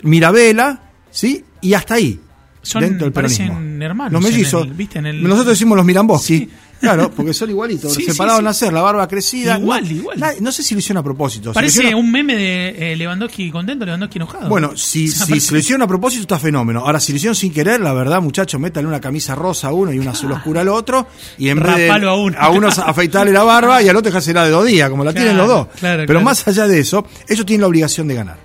Mirabella, 0.01 0.81
¿sí? 1.11 1.45
Y 1.61 1.73
hasta 1.75 1.95
ahí. 1.95 2.19
Son, 2.61 2.81
dentro 2.81 3.05
del 3.05 3.13
parecen 3.13 3.47
peronismo. 3.47 3.83
hermanos 3.85 4.13
Los 4.21 4.25
en 4.25 4.31
mellizos. 4.31 4.65
el- 4.67 4.73
¿viste? 4.73 4.99
En 4.99 5.05
el- 5.05 5.23
Nosotros 5.23 5.47
decimos 5.47 5.77
los 5.77 5.85
Miramboski. 5.85 6.37
Sí. 6.39 6.49
Claro, 6.81 7.11
porque 7.13 7.33
son 7.33 7.49
igualitos, 7.49 7.93
Sí, 7.95 8.03
separados 8.03 8.39
sí, 8.39 8.45
al 8.47 8.53
sí. 8.53 8.59
nacer, 8.65 8.73
la 8.73 8.81
barba 8.81 9.05
crecida. 9.07 9.57
Igual, 9.57 9.91
igual. 9.91 10.17
no 10.39 10.49
sé 10.51 10.63
si 10.63 10.73
lo 10.75 10.79
hicieron 10.79 10.99
a 11.01 11.03
propósito. 11.03 11.51
Parece 11.51 11.79
hicieron- 11.81 11.99
un 12.01 12.09
meme 12.11 12.35
de 12.37 12.93
eh, 12.93 12.95
Lewandowski 12.95 13.51
contento, 13.51 13.85
Lewandowski 13.85 14.17
enojado. 14.17 14.47
Bueno, 14.49 14.77
si, 14.77 15.09
O 15.09 15.11
sea, 15.13 15.25
si 15.25 15.31
parece- 15.33 15.47
se 15.47 15.53
lo 15.53 15.59
hicieron 15.59 15.81
a 15.81 15.87
propósito 15.87 16.21
está 16.21 16.39
fenómeno. 16.39 16.79
Ahora, 16.81 16.99
si 17.01 17.11
lo 17.11 17.17
hicieron 17.17 17.35
sin 17.35 17.51
querer, 17.53 17.81
la 17.81 17.91
verdad, 17.93 18.21
muchachos, 18.21 18.59
métale 18.61 18.87
una 18.87 19.01
camisa 19.01 19.35
rosa 19.35 19.69
a 19.69 19.73
uno 19.73 19.91
y 19.91 19.99
una 19.99 20.11
azul 20.11 20.31
oscura 20.31 20.61
al 20.61 20.69
otro. 20.69 21.07
Y 21.37 21.49
en 21.49 21.59
vez 21.61 21.75
de 21.75 21.87
Rapalo 21.87 22.09
a 22.11 22.15
uno. 22.21 22.37
a 22.39 22.49
uno 22.49 22.67
afeitarle 22.85 23.33
la 23.33 23.43
barba 23.43 23.81
y 23.81 23.89
al 23.89 23.95
otro 23.97 24.09
dejársela 24.09 24.45
de 24.45 24.51
dos 24.51 24.65
días, 24.65 24.89
como 24.89 25.03
la 25.03 25.11
Claro, 25.11 25.25
tienen 25.25 25.37
los 25.37 25.47
dos. 25.47 25.67
claro, 25.79 25.97
Pero 26.05 26.07
claro. 26.19 26.21
más 26.25 26.47
allá 26.47 26.67
de 26.67 26.79
eso, 26.79 27.05
ellos 27.27 27.45
tienen 27.45 27.61
la 27.61 27.67
obligación 27.67 28.07
de 28.07 28.15
ganar. 28.15 28.37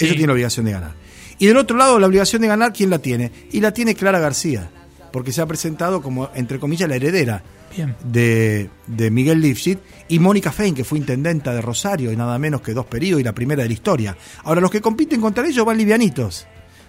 Ellos 0.00 0.10
tienen 0.12 0.26
la 0.28 0.32
obligación 0.34 0.64
de 0.66 0.72
ganar. 0.72 0.92
Y 1.38 1.46
del 1.46 1.56
otro 1.56 1.76
lado, 1.76 1.98
la 1.98 2.06
obligación 2.06 2.42
de 2.42 2.48
ganar, 2.48 2.72
¿quién 2.72 2.90
la 2.90 2.98
tiene? 2.98 3.30
Y 3.52 3.60
la 3.60 3.72
tiene 3.72 3.94
Clara 3.94 4.18
García, 4.18 4.70
porque 5.12 5.32
se 5.32 5.40
ha 5.40 5.46
presentado 5.46 6.02
como, 6.02 6.30
entre 6.34 6.58
comillas, 6.58 6.88
la 6.88 6.96
heredera 6.96 7.42
Bien. 7.74 7.94
de, 8.04 8.70
de 8.86 9.10
Miguel 9.10 9.40
Lifshitz 9.40 9.80
y 10.08 10.18
Mónica 10.18 10.50
Fein, 10.50 10.74
que 10.74 10.84
fue 10.84 10.98
intendenta 10.98 11.54
de 11.54 11.60
Rosario 11.60 12.10
y 12.10 12.16
nada 12.16 12.38
menos 12.38 12.60
que 12.60 12.74
dos 12.74 12.86
periodos 12.86 13.20
y 13.20 13.24
la 13.24 13.32
primera 13.32 13.62
de 13.62 13.68
la 13.68 13.74
historia. 13.74 14.16
Ahora, 14.44 14.60
los 14.60 14.70
que 14.70 14.80
compiten 14.80 15.20
contra 15.20 15.46
ellos 15.46 15.64
van 15.64 15.78
livianitos. 15.78 16.46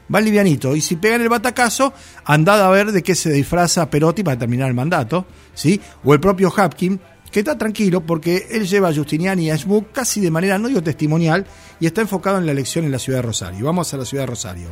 van 0.08 0.26
livianito. 0.26 0.76
Y 0.76 0.82
si 0.82 0.96
pegan 0.96 1.22
el 1.22 1.30
batacazo, 1.30 1.94
andad 2.26 2.66
a 2.66 2.70
ver 2.72 2.92
de 2.92 3.04
qué 3.04 3.14
se 3.14 3.32
disfraza 3.32 3.90
Perotti 3.90 4.24
para 4.24 4.40
terminar 4.40 4.68
el 4.68 4.74
mandato, 4.74 5.28
¿sí? 5.54 5.80
O 6.04 6.14
el 6.16 6.20
propio 6.20 6.52
Hapkin, 6.56 7.00
que 7.32 7.40
está 7.40 7.58
tranquilo 7.58 8.02
porque 8.02 8.48
él 8.52 8.68
lleva 8.68 8.90
a 8.90 8.94
Justiniani 8.94 9.46
y 9.46 9.50
a 9.52 9.58
Schmuck 9.58 9.92
casi 9.92 10.20
de 10.22 10.32
manera, 10.32 10.58
no 10.58 10.68
digo 10.68 10.82
testimonial, 10.82 11.46
y 11.80 11.86
está 11.86 12.02
enfocado 12.02 12.38
en 12.38 12.46
la 12.46 12.52
elección 12.52 12.86
en 12.86 12.92
la 12.92 13.00
ciudad 13.00 13.20
de 13.20 13.24
Rosario. 13.24 13.66
Vamos 13.66 13.94
a 13.94 13.98
la 13.98 14.06
ciudad 14.06 14.24
de 14.24 14.28
Rosario. 14.28 14.68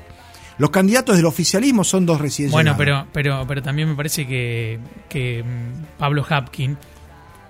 Los 0.57 0.71
candidatos 0.71 1.15
del 1.17 1.25
oficialismo 1.27 1.83
son 1.83 2.05
dos 2.05 2.19
recién 2.19 2.49
Bueno, 2.49 2.71
llegados. 2.77 3.07
pero, 3.13 3.35
pero, 3.35 3.47
pero 3.47 3.61
también 3.61 3.89
me 3.89 3.95
parece 3.95 4.25
que, 4.25 4.79
que 5.07 5.43
mm, 5.43 5.99
Pablo 5.99 6.25
Hapkin 6.27 6.75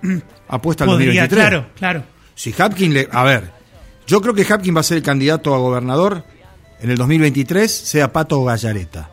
Apuesta 0.48 0.84
al 0.84 0.90
podría, 0.90 1.22
2023. 1.22 1.28
claro, 1.48 1.66
claro. 1.74 2.04
Si 2.34 2.52
Hapkin 2.56 2.92
le. 2.94 3.08
A 3.10 3.24
ver, 3.24 3.50
yo 4.06 4.20
creo 4.20 4.34
que 4.34 4.44
Hapkin 4.44 4.76
va 4.76 4.80
a 4.80 4.84
ser 4.84 4.98
el 4.98 5.02
candidato 5.02 5.54
a 5.54 5.58
gobernador 5.58 6.24
en 6.80 6.90
el 6.90 6.96
2023, 6.96 7.70
sea 7.72 8.12
Pato 8.12 8.40
o 8.40 8.44
Gallareta. 8.44 9.10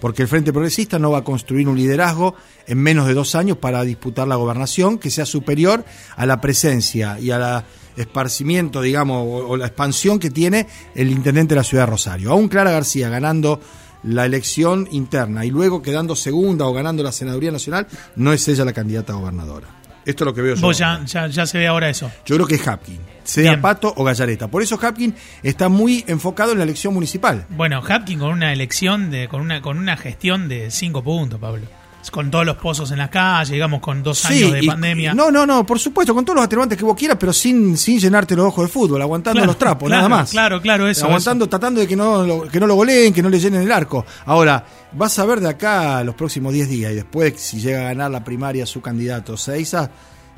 Porque 0.00 0.22
el 0.22 0.28
Frente 0.28 0.52
Progresista 0.52 0.98
no 0.98 1.10
va 1.10 1.18
a 1.18 1.24
construir 1.24 1.68
un 1.68 1.76
liderazgo 1.76 2.34
en 2.66 2.78
menos 2.78 3.06
de 3.06 3.14
dos 3.14 3.34
años 3.34 3.58
para 3.58 3.82
disputar 3.82 4.26
la 4.26 4.36
gobernación 4.36 4.98
que 4.98 5.10
sea 5.10 5.26
superior 5.26 5.84
a 6.16 6.26
la 6.26 6.40
presencia 6.40 7.18
y 7.20 7.30
a 7.30 7.38
la 7.38 7.64
esparcimiento, 7.96 8.80
digamos, 8.80 9.26
o, 9.26 9.48
o 9.48 9.56
la 9.56 9.66
expansión 9.66 10.18
que 10.18 10.30
tiene 10.30 10.66
el 10.94 11.10
intendente 11.10 11.54
de 11.54 11.60
la 11.60 11.64
ciudad 11.64 11.84
de 11.84 11.90
Rosario. 11.90 12.30
Aún 12.30 12.48
Clara 12.48 12.70
García 12.70 13.08
ganando 13.08 13.60
la 14.02 14.24
elección 14.24 14.88
interna 14.92 15.44
y 15.44 15.50
luego 15.50 15.82
quedando 15.82 16.16
segunda 16.16 16.66
o 16.66 16.72
ganando 16.72 17.02
la 17.02 17.12
senaduría 17.12 17.52
nacional, 17.52 17.86
no 18.16 18.32
es 18.32 18.46
ella 18.48 18.64
la 18.64 18.72
candidata 18.72 19.12
a 19.12 19.16
gobernadora. 19.16 19.79
Esto 20.04 20.24
es 20.24 20.26
lo 20.26 20.34
que 20.34 20.42
veo 20.42 20.54
yo. 20.54 20.62
Vos 20.62 20.78
ya, 20.78 21.02
ya, 21.04 21.26
ya 21.26 21.46
se 21.46 21.58
ve 21.58 21.66
ahora 21.66 21.88
eso. 21.88 22.10
Yo 22.24 22.36
creo 22.36 22.46
que 22.46 22.54
es 22.54 22.66
Hapkin, 22.66 22.98
sea 23.22 23.52
Bien. 23.52 23.60
Pato 23.60 23.92
o 23.96 24.04
Gallareta. 24.04 24.48
Por 24.48 24.62
eso 24.62 24.78
Hapkin 24.80 25.14
está 25.42 25.68
muy 25.68 26.04
enfocado 26.06 26.52
en 26.52 26.58
la 26.58 26.64
elección 26.64 26.94
municipal. 26.94 27.46
Bueno, 27.50 27.82
Hapkin 27.86 28.18
con 28.18 28.30
una 28.30 28.52
elección, 28.52 29.10
de, 29.10 29.28
con, 29.28 29.40
una, 29.40 29.60
con 29.60 29.78
una 29.78 29.96
gestión 29.96 30.48
de 30.48 30.70
cinco 30.70 31.02
puntos, 31.02 31.38
Pablo. 31.38 31.66
Con 32.10 32.30
todos 32.30 32.46
los 32.46 32.56
pozos 32.56 32.90
en 32.92 32.98
la 32.98 33.08
calle, 33.10 33.52
digamos, 33.54 33.80
con 33.80 34.02
dos 34.02 34.24
años 34.24 34.52
de 34.52 34.64
y- 34.64 34.66
pandemia. 34.66 35.14
no, 35.14 35.30
no, 35.30 35.44
no, 35.46 35.64
por 35.66 35.78
supuesto, 35.78 36.14
con 36.14 36.24
todos 36.24 36.36
los 36.36 36.44
atenuantes 36.46 36.76
que 36.78 36.84
vos 36.84 36.96
quieras, 36.96 37.16
pero 37.20 37.32
sin, 37.32 37.76
sin 37.76 37.98
llenarte 38.00 38.34
los 38.34 38.46
ojos 38.46 38.64
de 38.66 38.72
fútbol, 38.72 39.00
aguantando 39.02 39.36
Claro, 39.38 39.46
los 39.48 39.58
trapos, 39.58 39.86
claro, 39.88 40.02
nada 40.08 40.16
más. 40.22 40.30
claro, 40.30 40.60
claro, 40.60 40.88
eso, 40.88 41.04
Aguantando, 41.06 41.48
tratando 41.48 41.80
de 41.80 41.86
que 41.86 41.94
no, 41.96 42.24
lo, 42.24 42.42
que 42.48 42.58
no 42.58 42.66
lo 42.66 42.74
goleen, 42.74 43.12
que 43.12 43.22
no 43.22 43.28
le 43.28 43.38
llenen 43.38 43.62
el 43.62 43.70
arco. 43.72 44.04
Ahora, 44.24 44.64
vas 44.92 45.18
a 45.18 45.26
ver 45.26 45.40
de 45.40 45.50
acá 45.50 45.98
a 45.98 46.04
los 46.04 46.14
próximos 46.14 46.52
10 46.52 46.68
días 46.68 46.92
y 46.92 46.94
después, 46.96 47.34
si 47.36 47.60
llega 47.60 47.80
a 47.80 47.84
ganar 47.84 48.10
la 48.10 48.24
primaria 48.24 48.64
su 48.66 48.80
candidato 48.80 49.36
Seiza, 49.36 49.90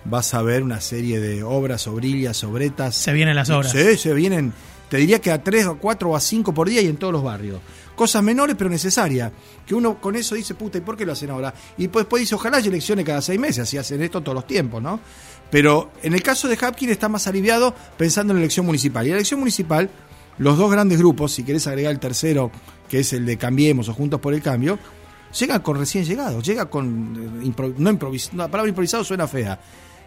vas 0.04 0.34
a 0.34 0.42
ver 0.42 0.62
una 0.64 0.80
serie 0.80 1.20
de 1.20 1.42
obras, 1.44 1.86
obrillas, 1.86 2.42
obretas. 2.44 2.94
Se 2.96 3.12
vienen 3.12 3.36
las 3.36 3.48
obras. 3.50 3.70
Sí, 3.72 3.96
se 3.96 4.12
vienen, 4.12 4.52
te 4.88 4.96
diría 4.96 5.20
que 5.20 5.30
a 5.30 5.42
3 5.42 5.66
o 5.66 5.78
4 5.78 6.10
o 6.10 6.16
a 6.16 6.20
5 6.20 6.52
por 6.52 6.68
día 6.68 6.82
y 6.82 6.88
en 6.88 6.96
todos 6.96 7.12
los 7.12 7.22
barrios. 7.22 7.60
Cosas 7.94 8.22
menores 8.22 8.56
pero 8.56 8.70
necesarias. 8.70 9.32
Que 9.66 9.74
uno 9.74 10.00
con 10.00 10.16
eso 10.16 10.34
dice, 10.34 10.54
puta, 10.54 10.78
¿y 10.78 10.80
por 10.80 10.96
qué 10.96 11.04
lo 11.04 11.12
hacen 11.12 11.30
ahora? 11.30 11.52
Y 11.76 11.88
pues, 11.88 12.04
después 12.04 12.20
dice, 12.20 12.34
ojalá 12.34 12.58
haya 12.58 12.68
elecciones 12.68 13.04
cada 13.04 13.20
seis 13.20 13.38
meses, 13.38 13.60
así 13.60 13.76
hacen 13.76 14.02
esto 14.02 14.20
todos 14.20 14.34
los 14.34 14.46
tiempos, 14.46 14.82
¿no? 14.82 15.00
Pero 15.50 15.92
en 16.02 16.14
el 16.14 16.22
caso 16.22 16.48
de 16.48 16.56
Hapkin 16.60 16.90
está 16.90 17.08
más 17.08 17.26
aliviado 17.26 17.74
pensando 17.98 18.32
en 18.32 18.38
la 18.38 18.42
elección 18.42 18.64
municipal. 18.64 19.06
Y 19.06 19.10
la 19.10 19.16
elección 19.16 19.38
municipal, 19.38 19.90
los 20.38 20.56
dos 20.56 20.70
grandes 20.70 20.98
grupos, 20.98 21.32
si 21.32 21.44
querés 21.44 21.66
agregar 21.66 21.92
el 21.92 21.98
tercero, 21.98 22.50
que 22.88 23.00
es 23.00 23.12
el 23.12 23.26
de 23.26 23.36
Cambiemos 23.36 23.88
o 23.90 23.94
Juntos 23.94 24.18
por 24.18 24.32
el 24.32 24.40
Cambio, 24.40 24.78
llegan 25.38 25.60
con 25.60 25.78
recién 25.78 26.04
llegados, 26.04 26.42
llega 26.42 26.66
con... 26.66 27.42
eh, 27.44 27.74
no 27.76 27.90
improvis 27.90 28.32
la 28.34 28.48
palabra 28.48 28.70
improvisado 28.70 29.04
suena 29.04 29.28
fea. 29.28 29.60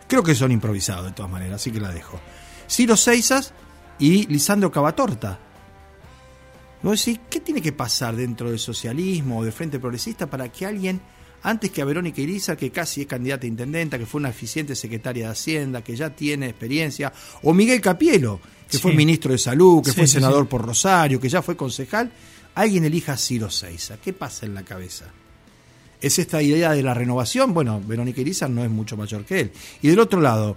Creo 0.07 0.23
que 0.23 0.35
son 0.35 0.51
improvisados 0.51 1.05
de 1.05 1.11
todas 1.11 1.31
maneras, 1.31 1.61
así 1.61 1.71
que 1.71 1.79
la 1.79 1.91
dejo. 1.91 2.19
Ciro 2.67 2.97
Seizas 2.97 3.53
y 3.99 4.27
Lisandro 4.27 4.71
Cavatorta. 4.71 5.39
Vos 6.85 7.03
decís, 7.03 7.19
¿qué 7.31 7.39
tiene 7.39 7.63
que 7.63 7.71
pasar 7.71 8.15
dentro 8.15 8.51
del 8.51 8.59
socialismo 8.59 9.39
o 9.39 9.43
del 9.43 9.51
Frente 9.51 9.79
Progresista 9.79 10.29
para 10.29 10.51
que 10.51 10.67
alguien, 10.67 11.01
antes 11.41 11.71
que 11.71 11.81
a 11.81 11.85
Verónica 11.85 12.21
Irizar, 12.21 12.55
que 12.55 12.69
casi 12.69 13.01
es 13.01 13.07
candidata 13.07 13.47
a 13.47 13.49
intendenta, 13.49 13.97
que 13.97 14.05
fue 14.05 14.19
una 14.19 14.29
eficiente 14.29 14.75
secretaria 14.75 15.25
de 15.25 15.31
Hacienda, 15.31 15.83
que 15.83 15.95
ya 15.95 16.11
tiene 16.11 16.45
experiencia, 16.45 17.11
o 17.41 17.55
Miguel 17.55 17.81
Capielo, 17.81 18.39
que 18.69 18.77
fue 18.77 18.93
ministro 18.93 19.31
de 19.31 19.39
Salud, 19.39 19.81
que 19.83 19.89
Sí, 19.89 19.95
fue 19.95 20.05
senador 20.05 20.43
sí. 20.43 20.49
por 20.51 20.63
Rosario, 20.63 21.19
que 21.19 21.27
ya 21.27 21.41
fue 21.41 21.57
concejal, 21.57 22.11
alguien 22.53 22.85
elija 22.85 23.13
a 23.13 23.17
Ciro 23.17 23.49
Seiza? 23.49 23.97
¿Qué 23.97 24.13
pasa 24.13 24.45
en 24.45 24.53
la 24.53 24.61
cabeza? 24.61 25.05
¿Es 25.99 26.19
esta 26.19 26.39
idea 26.43 26.73
de 26.73 26.83
la 26.83 26.93
renovación? 26.93 27.51
Bueno, 27.51 27.81
Verónica 27.83 28.21
Irizar 28.21 28.51
no 28.51 28.63
es 28.63 28.69
mucho 28.69 28.95
mayor 28.95 29.25
que 29.25 29.39
él. 29.39 29.51
Y 29.81 29.87
del 29.87 29.97
otro 29.97 30.21
lado, 30.21 30.55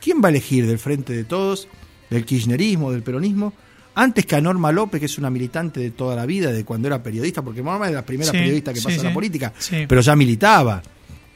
¿quién 0.00 0.22
va 0.22 0.28
a 0.28 0.30
elegir 0.30 0.68
del 0.68 0.78
Frente 0.78 1.12
de 1.12 1.24
Todos, 1.24 1.66
del 2.10 2.24
kirchnerismo, 2.24 2.92
del 2.92 3.02
peronismo? 3.02 3.52
Antes 3.96 4.26
que 4.26 4.36
a 4.36 4.40
Norma 4.40 4.72
López, 4.72 4.98
que 5.00 5.06
es 5.06 5.18
una 5.18 5.30
militante 5.30 5.80
de 5.80 5.90
toda 5.90 6.16
la 6.16 6.26
vida, 6.26 6.50
de 6.50 6.64
cuando 6.64 6.88
era 6.88 7.02
periodista, 7.02 7.42
porque 7.42 7.62
Norma 7.62 7.86
es 7.86 7.94
la 7.94 8.04
primera 8.04 8.30
Sí, 8.30 8.36
periodista 8.36 8.72
que 8.72 8.80
sí, 8.80 8.86
pasó 8.86 9.00
a 9.00 9.04
la 9.04 9.12
política, 9.12 9.52
pero 9.88 10.00
ya 10.00 10.16
militaba. 10.16 10.82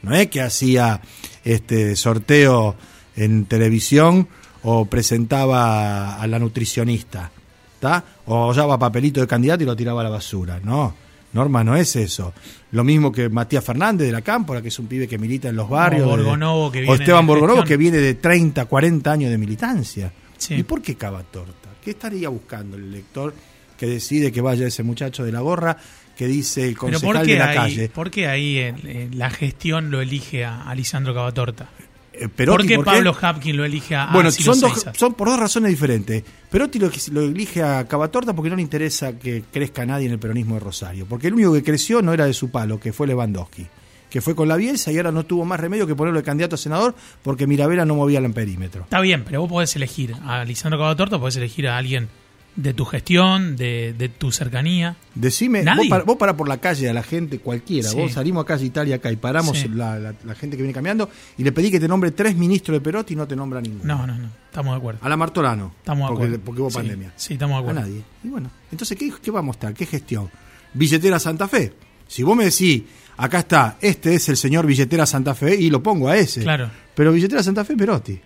No 0.01 0.15
es 0.15 0.27
que 0.27 0.41
hacía 0.41 1.01
este 1.43 1.95
sorteo 1.95 2.75
en 3.15 3.45
televisión 3.45 4.27
o 4.63 4.85
presentaba 4.85 6.15
a 6.15 6.27
la 6.27 6.39
nutricionista, 6.39 7.31
¿está? 7.75 8.03
O 8.25 8.51
llevaba 8.53 8.77
papelito 8.77 9.21
de 9.21 9.27
candidato 9.27 9.63
y 9.63 9.65
lo 9.65 9.75
tiraba 9.75 10.01
a 10.01 10.05
la 10.05 10.09
basura. 10.09 10.59
No, 10.63 10.93
Norma 11.33 11.63
no 11.63 11.75
es 11.75 11.95
eso. 11.95 12.33
Lo 12.71 12.83
mismo 12.83 13.11
que 13.11 13.29
Matías 13.29 13.63
Fernández 13.63 14.07
de 14.07 14.13
la 14.13 14.21
Cámpora, 14.21 14.61
que 14.61 14.67
es 14.69 14.79
un 14.79 14.87
pibe 14.87 15.07
que 15.07 15.17
milita 15.17 15.49
en 15.49 15.55
los 15.55 15.69
barrios. 15.69 16.07
Borgonovo, 16.07 16.71
que 16.71 16.79
o 16.79 16.81
viene 16.81 16.95
Esteban 16.95 17.25
de 17.25 17.27
Borgonovo, 17.27 17.63
que 17.63 17.77
viene 17.77 17.97
de 17.97 18.15
30, 18.15 18.65
40 18.65 19.11
años 19.11 19.31
de 19.31 19.37
militancia. 19.37 20.11
¿Y 20.49 20.63
por 20.63 20.81
qué 20.81 20.95
cava 20.95 21.23
torta? 21.23 21.68
¿Qué 21.83 21.91
estaría 21.91 22.29
buscando 22.29 22.77
el 22.77 22.83
elector 22.85 23.33
que 23.77 23.85
decide 23.87 24.31
que 24.31 24.41
vaya 24.41 24.67
ese 24.67 24.83
muchacho 24.83 25.23
de 25.23 25.31
la 25.31 25.39
gorra 25.41 25.77
que 26.17 26.27
dice 26.27 26.67
el 26.67 26.73
Pero 26.73 26.79
concejal 26.99 27.07
¿por 27.15 27.19
de 27.21 27.25
qué, 27.27 27.39
la 27.39 27.49
ahí, 27.49 27.55
calle? 27.55 27.89
¿por 27.89 28.11
qué 28.11 28.27
ahí 28.27 28.57
eh, 28.57 28.75
eh, 28.83 29.09
la 29.13 29.29
gestión 29.29 29.89
lo 29.89 30.01
elige 30.01 30.43
a, 30.43 30.63
a 30.63 30.75
Lisandro 30.75 31.13
Cavatorta? 31.13 31.69
Eh, 32.11 32.27
Perotti, 32.27 32.57
¿Por 32.57 32.67
qué 32.67 32.75
¿por? 32.75 32.85
Pablo 32.85 33.15
Hapkin 33.21 33.55
lo 33.55 33.63
elige 33.63 33.95
a, 33.95 34.07
Bueno, 34.07 34.29
Ciro 34.29 34.53
son, 34.53 34.69
dos, 34.71 34.85
son 34.97 35.13
por 35.13 35.29
dos 35.29 35.39
razones 35.39 35.69
diferentes. 35.69 36.21
Perotti 36.51 36.77
lo, 36.79 36.91
lo 37.13 37.21
elige 37.21 37.63
a 37.63 37.87
Cavatorta 37.87 38.33
porque 38.33 38.49
no 38.49 38.57
le 38.57 38.61
interesa 38.61 39.17
que 39.17 39.43
crezca 39.49 39.85
nadie 39.85 40.07
en 40.07 40.11
el 40.13 40.19
peronismo 40.19 40.55
de 40.55 40.59
Rosario. 40.59 41.05
Porque 41.05 41.27
el 41.27 41.35
único 41.35 41.53
que 41.53 41.63
creció 41.63 42.01
no 42.01 42.11
era 42.13 42.25
de 42.25 42.33
su 42.33 42.51
palo, 42.51 42.77
que 42.79 42.91
fue 42.91 43.07
Lewandowski. 43.07 43.65
Que 44.09 44.21
fue 44.21 44.35
con 44.35 44.47
la 44.47 44.55
Bielsa 44.55 44.91
y 44.91 44.97
ahora 44.97 45.11
no 45.11 45.23
tuvo 45.25 45.45
más 45.45 45.59
remedio 45.59 45.85
que 45.85 45.95
ponerlo 45.95 46.19
de 46.19 46.25
candidato 46.25 46.55
a 46.55 46.57
senador 46.57 46.95
porque 47.21 47.45
Mirabela 47.47 47.85
no 47.85 47.95
movía 47.95 48.19
el 48.19 48.31
perímetro. 48.33 48.83
Está 48.83 48.99
bien, 49.01 49.23
pero 49.23 49.41
vos 49.41 49.49
podés 49.49 49.75
elegir 49.75 50.15
a 50.25 50.43
Lisandro 50.45 50.79
Cavatorta, 50.79 51.19
podés 51.19 51.35
elegir 51.35 51.67
a 51.67 51.77
alguien 51.77 52.07
de 52.55 52.73
tu 52.73 52.83
gestión, 52.83 53.55
de, 53.55 53.93
de 53.97 54.09
tu 54.09 54.31
cercanía. 54.31 54.97
Decime, 55.15 55.61
Nadie. 55.63 55.81
vos, 55.83 55.87
para, 55.89 56.03
vos 56.03 56.17
pará 56.17 56.35
por 56.35 56.49
la 56.49 56.57
calle 56.57 56.89
a 56.89 56.93
la 56.93 57.03
gente 57.03 57.39
cualquiera, 57.39 57.87
Sí. 57.87 57.95
vos 57.95 58.11
salimos 58.11 58.43
a 58.43 58.47
calle 58.47 58.65
Italia 58.65 58.95
acá 58.95 59.11
y 59.11 59.15
paramos 59.15 59.57
Sí. 59.57 59.69
la, 59.69 59.97
la- 59.99 60.15
la 60.25 60.35
gente 60.35 60.57
que 60.57 60.63
viene 60.63 60.73
caminando 60.73 61.09
y 61.37 61.43
le 61.43 61.51
pedí 61.51 61.69
que 61.71 61.79
te 61.79 61.87
nombre 61.87 62.11
tres 62.11 62.35
ministros 62.35 62.75
de 62.75 62.81
Perotti 62.81 63.13
y 63.13 63.15
no 63.17 63.27
te 63.27 63.35
nombra 63.35 63.61
ninguno. 63.61 63.83
No, 63.95 64.05
no, 64.07 64.17
no, 64.17 64.29
estamos 64.49 64.73
de 64.73 64.77
acuerdo. 64.77 64.99
A 65.03 65.07
la 65.07 65.15
Martorano. 65.15 65.71
Estamos 65.77 66.09
de 66.09 66.13
porque, 66.15 66.25
acuerdo. 66.25 66.43
porque 66.45 66.61
hubo 66.61 66.69
Sí, 66.71 66.75
pandemia. 66.77 67.13
Sí, 67.15 67.33
estamos 67.33 67.53
de 67.53 67.57
A 67.57 67.59
acuerdo. 67.71 67.81
nadie. 67.81 68.03
Y 68.23 68.27
bueno, 68.27 68.49
entonces, 68.71 68.97
¿qué, 68.97 69.13
qué 69.21 69.31
va 69.31 69.39
a 69.39 69.43
mostrar? 69.43 69.73
¿Qué 69.75 69.85
gestión? 69.85 70.29
Billetera 70.73 71.19
Santa 71.19 71.47
Fe. 71.47 71.71
Si 72.07 72.23
vos 72.23 72.35
me 72.35 72.45
decís, 72.45 72.83
acá 73.19 73.39
está, 73.39 73.77
este 73.81 74.15
es 74.15 74.29
el 74.29 74.37
señor 74.37 74.65
Billetera 74.65 75.05
Santa 75.05 75.35
Fe, 75.35 75.55
y 75.55 75.69
lo 75.69 75.83
pongo 75.83 76.07
a 76.07 76.17
ese. 76.17 76.41
Claro. 76.41 76.69
Pero 76.95 77.11
Billetera 77.11 77.43
Santa 77.43 77.65
Fe, 77.65 77.75
Perotti. 77.75 78.19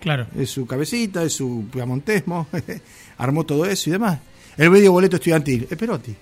Claro. 0.00 0.26
Es 0.36 0.50
su 0.50 0.66
cabecita, 0.66 1.22
es 1.22 1.34
su 1.34 1.66
piamontesmo, 1.72 2.46
armó 3.18 3.44
todo 3.44 3.66
eso 3.66 3.90
y 3.90 3.92
demás. 3.92 4.18
El 4.56 4.70
medio 4.70 4.92
boleto 4.92 5.16
estudiantil, 5.16 5.66
es 5.68 5.76
Perotti. 5.76 6.14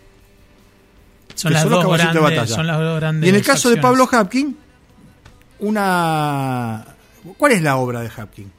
Son 1.34 1.52
las, 1.52 1.62
son 1.62 1.70
dos 1.72 1.84
de 1.84 1.92
grandes, 1.92 2.22
batalla. 2.22 2.46
son 2.46 2.66
las 2.66 2.78
dos 2.78 3.00
grandes. 3.00 3.26
Y 3.26 3.30
en 3.30 3.36
el 3.36 3.42
caso 3.42 3.70
de. 3.70 3.76
Pablo 3.76 4.08
Hapkin, 4.10 4.56
una... 5.60 6.84
¿Cuál 7.36 7.52
es 7.52 7.62
la 7.62 7.76
obra 7.76 8.00
de 8.00 8.10
Hapkin? 8.14 8.50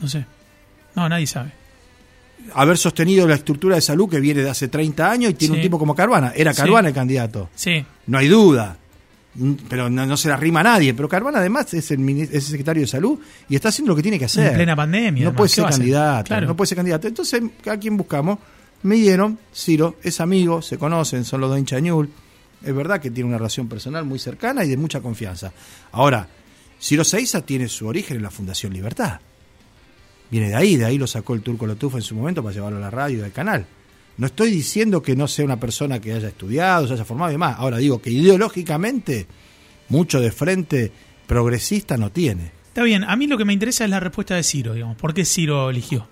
No 0.00 0.08
sé. 0.08 0.24
No, 0.94 1.08
nadie 1.08 1.26
sabe. 1.26 1.52
Haber 2.54 2.78
sostenido 2.78 3.26
la 3.26 3.34
estructura 3.34 3.76
de 3.76 3.80
salud 3.80 4.08
que 4.08 4.20
viene 4.20 4.42
de 4.42 4.50
hace 4.50 4.68
30 4.68 5.10
años 5.10 5.30
y 5.30 5.34
tiene 5.34 5.54
Sí. 5.54 5.58
un 5.60 5.62
tipo 5.62 5.78
como 5.78 5.94
Carvana. 5.94 6.32
Era 6.34 6.52
Sí. 6.52 6.62
Carvana 6.62 6.88
el 6.88 6.94
candidato. 6.94 7.50
Sí, 7.54 7.84
No 8.06 8.18
hay 8.18 8.28
duda. 8.28 8.76
Mm, 9.34 9.52
Pero 9.68 9.90
no, 9.90 10.06
no 10.06 10.16
se 10.16 10.28
la 10.28 10.36
rima 10.36 10.60
a 10.60 10.62
nadie. 10.62 10.94
Pero 10.94 11.08
Carvana 11.08 11.38
además 11.40 11.72
es 11.74 11.90
el, 11.90 12.08
es 12.20 12.30
el 12.32 12.40
secretario 12.42 12.82
de 12.82 12.86
salud 12.86 13.18
y 13.48 13.54
está 13.56 13.68
haciendo 13.68 13.92
lo 13.92 13.96
que 13.96 14.02
tiene 14.02 14.18
que 14.18 14.24
hacer. 14.24 14.48
En 14.48 14.54
plena 14.54 14.74
pandemia, 14.76 15.24
No 15.24 15.28
además, 15.30 15.36
puede 15.36 15.48
¿qué 15.50 15.54
ser 15.54 15.64
candidato. 15.66 16.28
Claro. 16.28 16.46
No 16.46 16.56
puede 16.56 16.68
ser 16.68 16.76
candidato. 16.76 17.06
Entonces, 17.08 17.42
¿a 17.70 17.76
quién 17.76 17.96
buscamos? 17.96 18.38
Me 18.82 18.94
dieron, 18.96 19.38
Ciro, 19.54 19.96
es 20.02 20.20
amigo, 20.20 20.62
se 20.62 20.78
conocen, 20.78 21.24
son 21.24 21.40
los 21.40 21.50
dos 21.50 21.58
hinchañul. 21.58 22.08
Es 22.64 22.74
verdad 22.74 23.00
que 23.00 23.10
tiene 23.10 23.28
una 23.28 23.36
relación 23.38 23.68
personal 23.68 24.04
muy 24.04 24.18
cercana 24.18 24.64
y 24.64 24.68
de 24.68 24.76
mucha 24.76 25.00
confianza. 25.00 25.52
Ahora, 25.92 26.26
Ciro 26.80 27.04
Seiza 27.04 27.40
tiene 27.42 27.68
su 27.68 27.86
origen 27.86 28.16
en 28.18 28.22
la 28.22 28.30
Fundación 28.30 28.72
Libertad. 28.72 29.20
Viene 30.30 30.48
de 30.48 30.54
ahí, 30.56 30.76
de 30.76 30.84
ahí 30.84 30.98
lo 30.98 31.06
sacó 31.06 31.34
el 31.34 31.42
turco 31.42 31.66
Lotufa 31.66 31.98
en 31.98 32.02
su 32.02 32.14
momento 32.14 32.42
para 32.42 32.54
llevarlo 32.54 32.78
a 32.78 32.80
la 32.80 32.90
radio 32.90 33.18
y 33.18 33.22
al 33.22 33.32
canal. 33.32 33.66
No 34.18 34.26
estoy 34.26 34.50
diciendo 34.50 35.02
que 35.02 35.14
no 35.14 35.28
sea 35.28 35.44
una 35.44 35.60
persona 35.60 36.00
que 36.00 36.12
haya 36.12 36.28
estudiado, 36.28 36.86
se 36.86 36.94
haya 36.94 37.04
formado 37.04 37.30
y 37.30 37.34
demás. 37.34 37.56
Ahora 37.58 37.78
digo 37.78 38.00
que 38.00 38.10
ideológicamente 38.10 39.26
mucho 39.88 40.20
de 40.20 40.32
frente 40.32 40.90
progresista 41.26 41.96
no 41.96 42.10
tiene. 42.10 42.52
está 42.68 42.82
bien. 42.82 43.04
A 43.04 43.14
mí 43.16 43.26
lo 43.26 43.36
que 43.36 43.44
me 43.44 43.52
interesa 43.52 43.84
es 43.84 43.90
la 43.90 44.00
respuesta 44.00 44.34
de 44.34 44.42
Ciro, 44.42 44.74
digamos. 44.74 44.96
¿Por 44.96 45.12
qué 45.12 45.24
Ciro 45.24 45.70
eligió? 45.70 46.08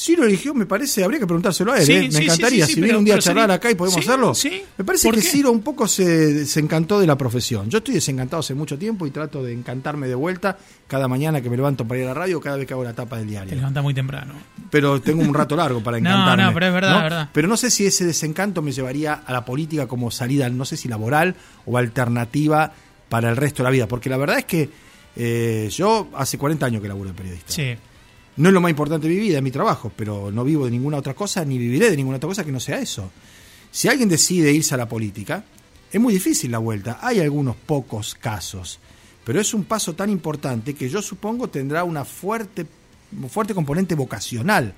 Ciro 0.00 0.24
eligió, 0.24 0.54
me 0.54 0.64
parece, 0.64 1.02
habría 1.02 1.18
que 1.18 1.26
preguntárselo 1.26 1.72
a 1.72 1.78
él, 1.78 1.84
Sí, 1.84 1.92
¿eh? 1.92 2.02
me 2.02 2.12
sí, 2.12 2.22
encantaría. 2.22 2.66
sí, 2.66 2.74
si 2.74 2.80
viene 2.80 2.98
un 2.98 3.04
día 3.04 3.16
a 3.16 3.18
charlar 3.18 3.44
sería- 3.46 3.54
acá 3.56 3.70
y 3.72 3.74
podemos 3.74 3.98
hacerlo. 3.98 4.32
sí. 4.32 4.62
Me 4.76 4.84
parece 4.84 5.08
¿Por 5.08 5.16
que? 5.16 5.22
Ciro 5.22 5.50
un 5.50 5.60
poco 5.60 5.88
se 5.88 6.04
desencantó 6.34 7.00
de 7.00 7.06
la 7.08 7.18
profesión. 7.18 7.68
Yo 7.68 7.78
estoy 7.78 7.94
desencantado 7.94 8.38
hace 8.38 8.54
mucho 8.54 8.78
tiempo 8.78 9.08
y 9.08 9.10
trato 9.10 9.42
de 9.42 9.52
encantarme 9.52 10.06
de 10.06 10.14
vuelta 10.14 10.56
cada 10.86 11.08
mañana 11.08 11.40
que 11.40 11.50
me 11.50 11.56
levanto 11.56 11.84
para 11.84 11.98
ir 11.98 12.04
a 12.06 12.10
la 12.10 12.14
radio, 12.14 12.40
cada 12.40 12.56
vez 12.58 12.66
que 12.68 12.74
hago 12.74 12.84
la 12.84 12.92
tapa 12.94 13.16
del 13.16 13.24
Te 13.26 13.30
diario. 13.32 13.54
levanta 13.56 13.82
muy 13.82 13.92
temprano. 13.92 14.34
Pero 14.70 15.00
tengo 15.00 15.20
un 15.22 15.34
rato 15.34 15.56
largo 15.56 15.82
para 15.82 15.98
No, 16.00 16.08
encantarme. 16.10 16.44
no, 16.44 16.54
pero 16.54 16.66
es 16.66 16.72
verdad, 16.74 16.96
es 16.98 17.02
verdad. 17.02 17.30
Pero 17.32 17.48
no 17.48 17.56
sé 17.56 17.68
si 17.68 17.84
ese 17.84 18.04
desencanto 18.04 18.62
me 18.62 18.70
llevaría 18.70 19.14
a 19.14 19.32
la 19.32 19.44
política 19.44 19.88
como 19.88 20.12
salida, 20.12 20.48
no 20.48 20.64
sé 20.64 20.76
si 20.76 20.86
laboral 20.88 21.34
o 21.66 21.76
alternativa 21.76 22.72
para 23.08 23.30
el 23.30 23.36
resto 23.36 23.58
de 23.58 23.64
la 23.64 23.70
vida. 23.70 23.88
Porque 23.88 24.08
la 24.08 24.16
verdad 24.16 24.38
es 24.38 24.44
que 24.44 24.70
eh, 25.16 25.68
yo 25.72 26.08
hace 26.14 26.38
40 26.38 26.66
años 26.66 26.80
que 26.80 26.86
laburo 26.86 27.08
de 27.10 27.16
periodista. 27.16 27.52
Sí. 27.52 27.74
No 28.38 28.48
es 28.48 28.54
lo 28.54 28.60
más 28.60 28.70
importante 28.70 29.08
de 29.08 29.14
mi 29.14 29.20
vida, 29.20 29.38
es 29.38 29.42
mi 29.42 29.50
trabajo, 29.50 29.90
pero 29.94 30.30
no 30.30 30.44
vivo 30.44 30.64
de 30.64 30.70
ninguna 30.70 30.96
otra 30.96 31.12
cosa, 31.12 31.44
ni 31.44 31.58
viviré 31.58 31.90
de 31.90 31.96
ninguna 31.96 32.18
otra 32.18 32.28
cosa 32.28 32.44
que 32.44 32.52
no 32.52 32.60
sea 32.60 32.78
eso. 32.78 33.10
Si 33.70 33.88
alguien 33.88 34.08
decide 34.08 34.52
irse 34.52 34.74
a 34.74 34.78
la 34.78 34.88
política, 34.88 35.44
es 35.90 36.00
muy 36.00 36.14
difícil 36.14 36.52
la 36.52 36.58
vuelta. 36.58 37.00
Hay 37.02 37.18
algunos 37.18 37.56
pocos 37.56 38.14
casos, 38.14 38.78
pero 39.24 39.40
es 39.40 39.52
un 39.54 39.64
paso 39.64 39.94
tan 39.94 40.08
importante 40.08 40.74
que 40.74 40.88
yo 40.88 41.02
supongo 41.02 41.48
tendrá 41.48 41.82
una 41.82 42.04
fuerte, 42.04 42.64
fuerte 43.28 43.54
componente 43.54 43.96
vocacional. 43.96 44.72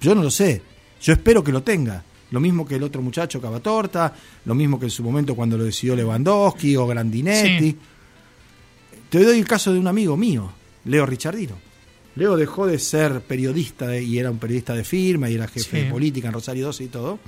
Yo 0.00 0.14
no 0.14 0.22
lo 0.22 0.30
sé, 0.30 0.62
yo 1.02 1.12
espero 1.12 1.44
que 1.44 1.52
lo 1.52 1.62
tenga. 1.62 2.02
Lo 2.30 2.40
mismo 2.40 2.66
que 2.66 2.76
el 2.76 2.82
otro 2.82 3.02
muchacho 3.02 3.42
Cavatorta, 3.42 4.14
lo 4.46 4.54
mismo 4.54 4.80
que 4.80 4.86
en 4.86 4.90
su 4.90 5.02
momento 5.02 5.34
cuando 5.34 5.58
lo 5.58 5.64
decidió 5.64 5.94
Lewandowski 5.94 6.76
o 6.76 6.86
Grandinetti. 6.86 7.72
Sí. 7.72 7.78
Te 9.10 9.22
doy 9.22 9.38
el 9.38 9.46
caso 9.46 9.70
de 9.70 9.78
un 9.78 9.86
amigo 9.86 10.16
mío, 10.16 10.50
Leo 10.86 11.04
Richardino. 11.04 11.71
Leo 12.16 12.36
dejó 12.36 12.66
de 12.66 12.78
ser 12.78 13.20
periodista 13.22 13.86
de- 13.86 14.02
y 14.02 14.18
era 14.18 14.30
un 14.30 14.38
periodista 14.38 14.74
de 14.74 14.84
firma 14.84 15.30
y 15.30 15.34
era 15.34 15.48
jefe 15.48 15.78
Sí. 15.80 15.84
de 15.84 15.90
política 15.90 16.28
en 16.28 16.34
Rosario 16.34 16.66
12 16.66 16.84
y 16.84 16.88
todo, 16.88 17.18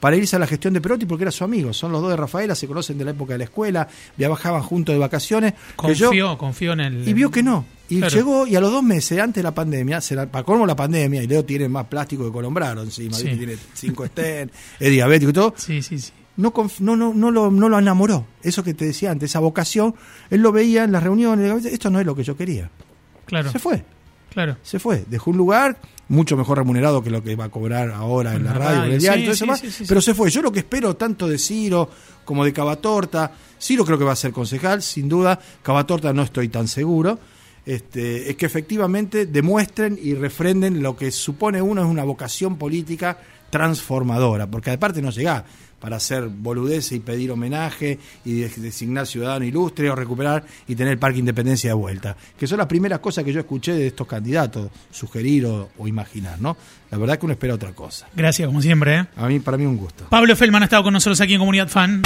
para 0.00 0.16
irse 0.16 0.36
a 0.36 0.38
la 0.38 0.46
gestión 0.46 0.74
de 0.74 0.80
Perotti 0.80 1.06
porque 1.06 1.24
era 1.24 1.30
su 1.30 1.42
amigo. 1.44 1.72
Son 1.72 1.90
los 1.90 2.00
dos 2.02 2.10
de 2.10 2.16
Rafaela, 2.16 2.54
se 2.54 2.66
conocen 2.68 2.98
de 2.98 3.04
la 3.04 3.10
época 3.12 3.32
de 3.34 3.38
la 3.38 3.44
escuela, 3.44 3.88
viajaban 4.16 4.62
juntos 4.62 4.94
de 4.94 4.98
vacaciones. 4.98 5.54
que 5.54 5.94
yo- 5.94 6.06
Confió, 6.08 6.38
confió 6.38 6.72
en 6.74 6.80
el. 6.80 7.08
y 7.08 7.12
vio 7.14 7.30
que 7.30 7.42
no. 7.42 7.64
Y 7.88 7.98
Claro. 7.98 8.14
llegó, 8.14 8.46
y 8.46 8.54
a 8.54 8.60
los 8.60 8.70
dos 8.70 8.82
meses, 8.82 9.18
antes 9.18 9.36
de 9.36 9.42
la 9.42 9.54
pandemia, 9.54 10.00
se 10.02 10.14
la, 10.14 10.26
para 10.26 10.44
colmo 10.44 10.66
la 10.66 10.76
pandemia, 10.76 11.22
y 11.22 11.26
Leo 11.26 11.44
tiene 11.44 11.68
más 11.70 11.86
plástico 11.86 12.24
que 12.26 12.30
Colombraro 12.32 12.82
encima, 12.82 13.16
Sí. 13.16 13.24
tiene 13.34 13.56
cinco 13.74 14.04
estén, 14.04 14.50
es 14.78 14.90
diabético 14.90 15.30
y 15.30 15.32
todo, 15.32 15.54
Sí, 15.56 15.80
sí, 15.80 15.98
sí. 15.98 16.12
no, 16.36 16.52
no, 16.80 16.96
no, 16.96 17.14
no, 17.14 17.30
lo, 17.30 17.50
no 17.50 17.68
lo 17.70 17.78
enamoró. 17.78 18.26
Eso 18.42 18.62
que 18.62 18.74
te 18.74 18.84
decía 18.84 19.10
antes, 19.10 19.30
esa 19.30 19.38
vocación, 19.40 19.94
él 20.28 20.42
lo 20.42 20.52
veía 20.52 20.84
en 20.84 20.92
las 20.92 21.02
reuniones, 21.02 21.64
esto 21.64 21.88
no 21.90 21.98
es 21.98 22.04
lo 22.06 22.14
que 22.14 22.22
yo 22.24 22.36
quería. 22.36 22.70
Claro. 23.24 23.50
Se 23.50 23.58
fue, 23.58 23.82
Claro. 24.38 24.56
se 24.62 24.78
fue. 24.78 25.04
Dejó 25.08 25.32
un 25.32 25.36
lugar 25.36 25.78
mucho 26.06 26.36
mejor 26.36 26.58
remunerado 26.58 27.02
que 27.02 27.10
lo 27.10 27.24
que 27.24 27.34
va 27.34 27.46
a 27.46 27.48
cobrar 27.48 27.90
ahora 27.90 28.34
en 28.34 28.44
la 28.44 28.52
radio, 28.52 28.84
en 28.84 28.92
el 28.92 29.00
diario, 29.00 29.18
sí, 29.18 29.24
todo 29.24 29.32
eso 29.32 29.44
sí, 29.44 29.50
más, 29.50 29.74
sí, 29.74 29.84
pero 29.88 30.00
se 30.00 30.14
fue. 30.14 30.30
Yo 30.30 30.42
lo 30.42 30.52
que 30.52 30.60
espero 30.60 30.94
tanto 30.94 31.26
de 31.26 31.38
Ciro 31.38 31.90
como 32.24 32.44
de 32.44 32.52
Cavatorta, 32.52 33.32
Ciro 33.60 33.84
creo 33.84 33.98
que 33.98 34.04
va 34.04 34.12
a 34.12 34.16
ser 34.16 34.30
concejal, 34.30 34.80
sin 34.80 35.08
duda, 35.08 35.40
Cavatorta 35.60 36.12
no 36.12 36.22
estoy 36.22 36.50
tan 36.50 36.68
seguro, 36.68 37.18
este, 37.66 38.30
es 38.30 38.36
que 38.36 38.46
efectivamente 38.46 39.26
demuestren 39.26 39.98
y 40.00 40.14
refrenden 40.14 40.84
lo 40.84 40.96
que 40.96 41.10
supone 41.10 41.60
uno 41.60 41.82
es 41.82 41.88
una 41.88 42.04
vocación 42.04 42.58
política 42.58 43.18
transformadora, 43.50 44.46
porque 44.46 44.70
aparte 44.70 45.02
no 45.02 45.10
llega 45.10 45.44
para 45.80 45.96
hacer 45.96 46.28
boludeces 46.28 46.92
y 46.92 47.00
pedir 47.00 47.30
homenaje 47.30 47.98
y 48.24 48.40
de- 48.40 48.48
designar 48.56 49.06
ciudadano 49.06 49.44
ilustre 49.44 49.90
o 49.90 49.94
recuperar 49.94 50.44
y 50.66 50.74
tener 50.74 50.92
el 50.92 50.98
Parque 50.98 51.18
Independencia 51.18 51.70
de 51.70 51.74
vuelta, 51.74 52.16
que 52.38 52.46
son 52.46 52.58
las 52.58 52.66
primeras 52.66 52.98
cosas 53.00 53.24
que 53.24 53.32
yo 53.32 53.40
escuché 53.40 53.72
de 53.72 53.86
estos 53.88 54.06
candidatos, 54.06 54.70
sugerir 54.90 55.46
o, 55.46 55.70
o 55.78 55.86
imaginar, 55.88 56.40
¿no? 56.40 56.56
La 56.90 56.98
verdad 56.98 57.14
es 57.14 57.20
que 57.20 57.26
uno 57.26 57.32
espera 57.34 57.54
otra 57.54 57.72
cosa. 57.72 58.08
Gracias, 58.16 58.46
como 58.46 58.62
siempre. 58.62 58.96
¿eh? 59.00 59.06
A 59.16 59.26
mí, 59.28 59.40
para 59.40 59.56
mí 59.58 59.66
un 59.66 59.76
gusto. 59.76 60.06
Pablo 60.08 60.34
Feldman 60.34 60.62
ha 60.62 60.64
estado 60.66 60.82
con 60.82 60.92
nosotros 60.94 61.20
aquí 61.20 61.34
en 61.34 61.38
Comunidad 61.40 61.68
Fan. 61.68 62.02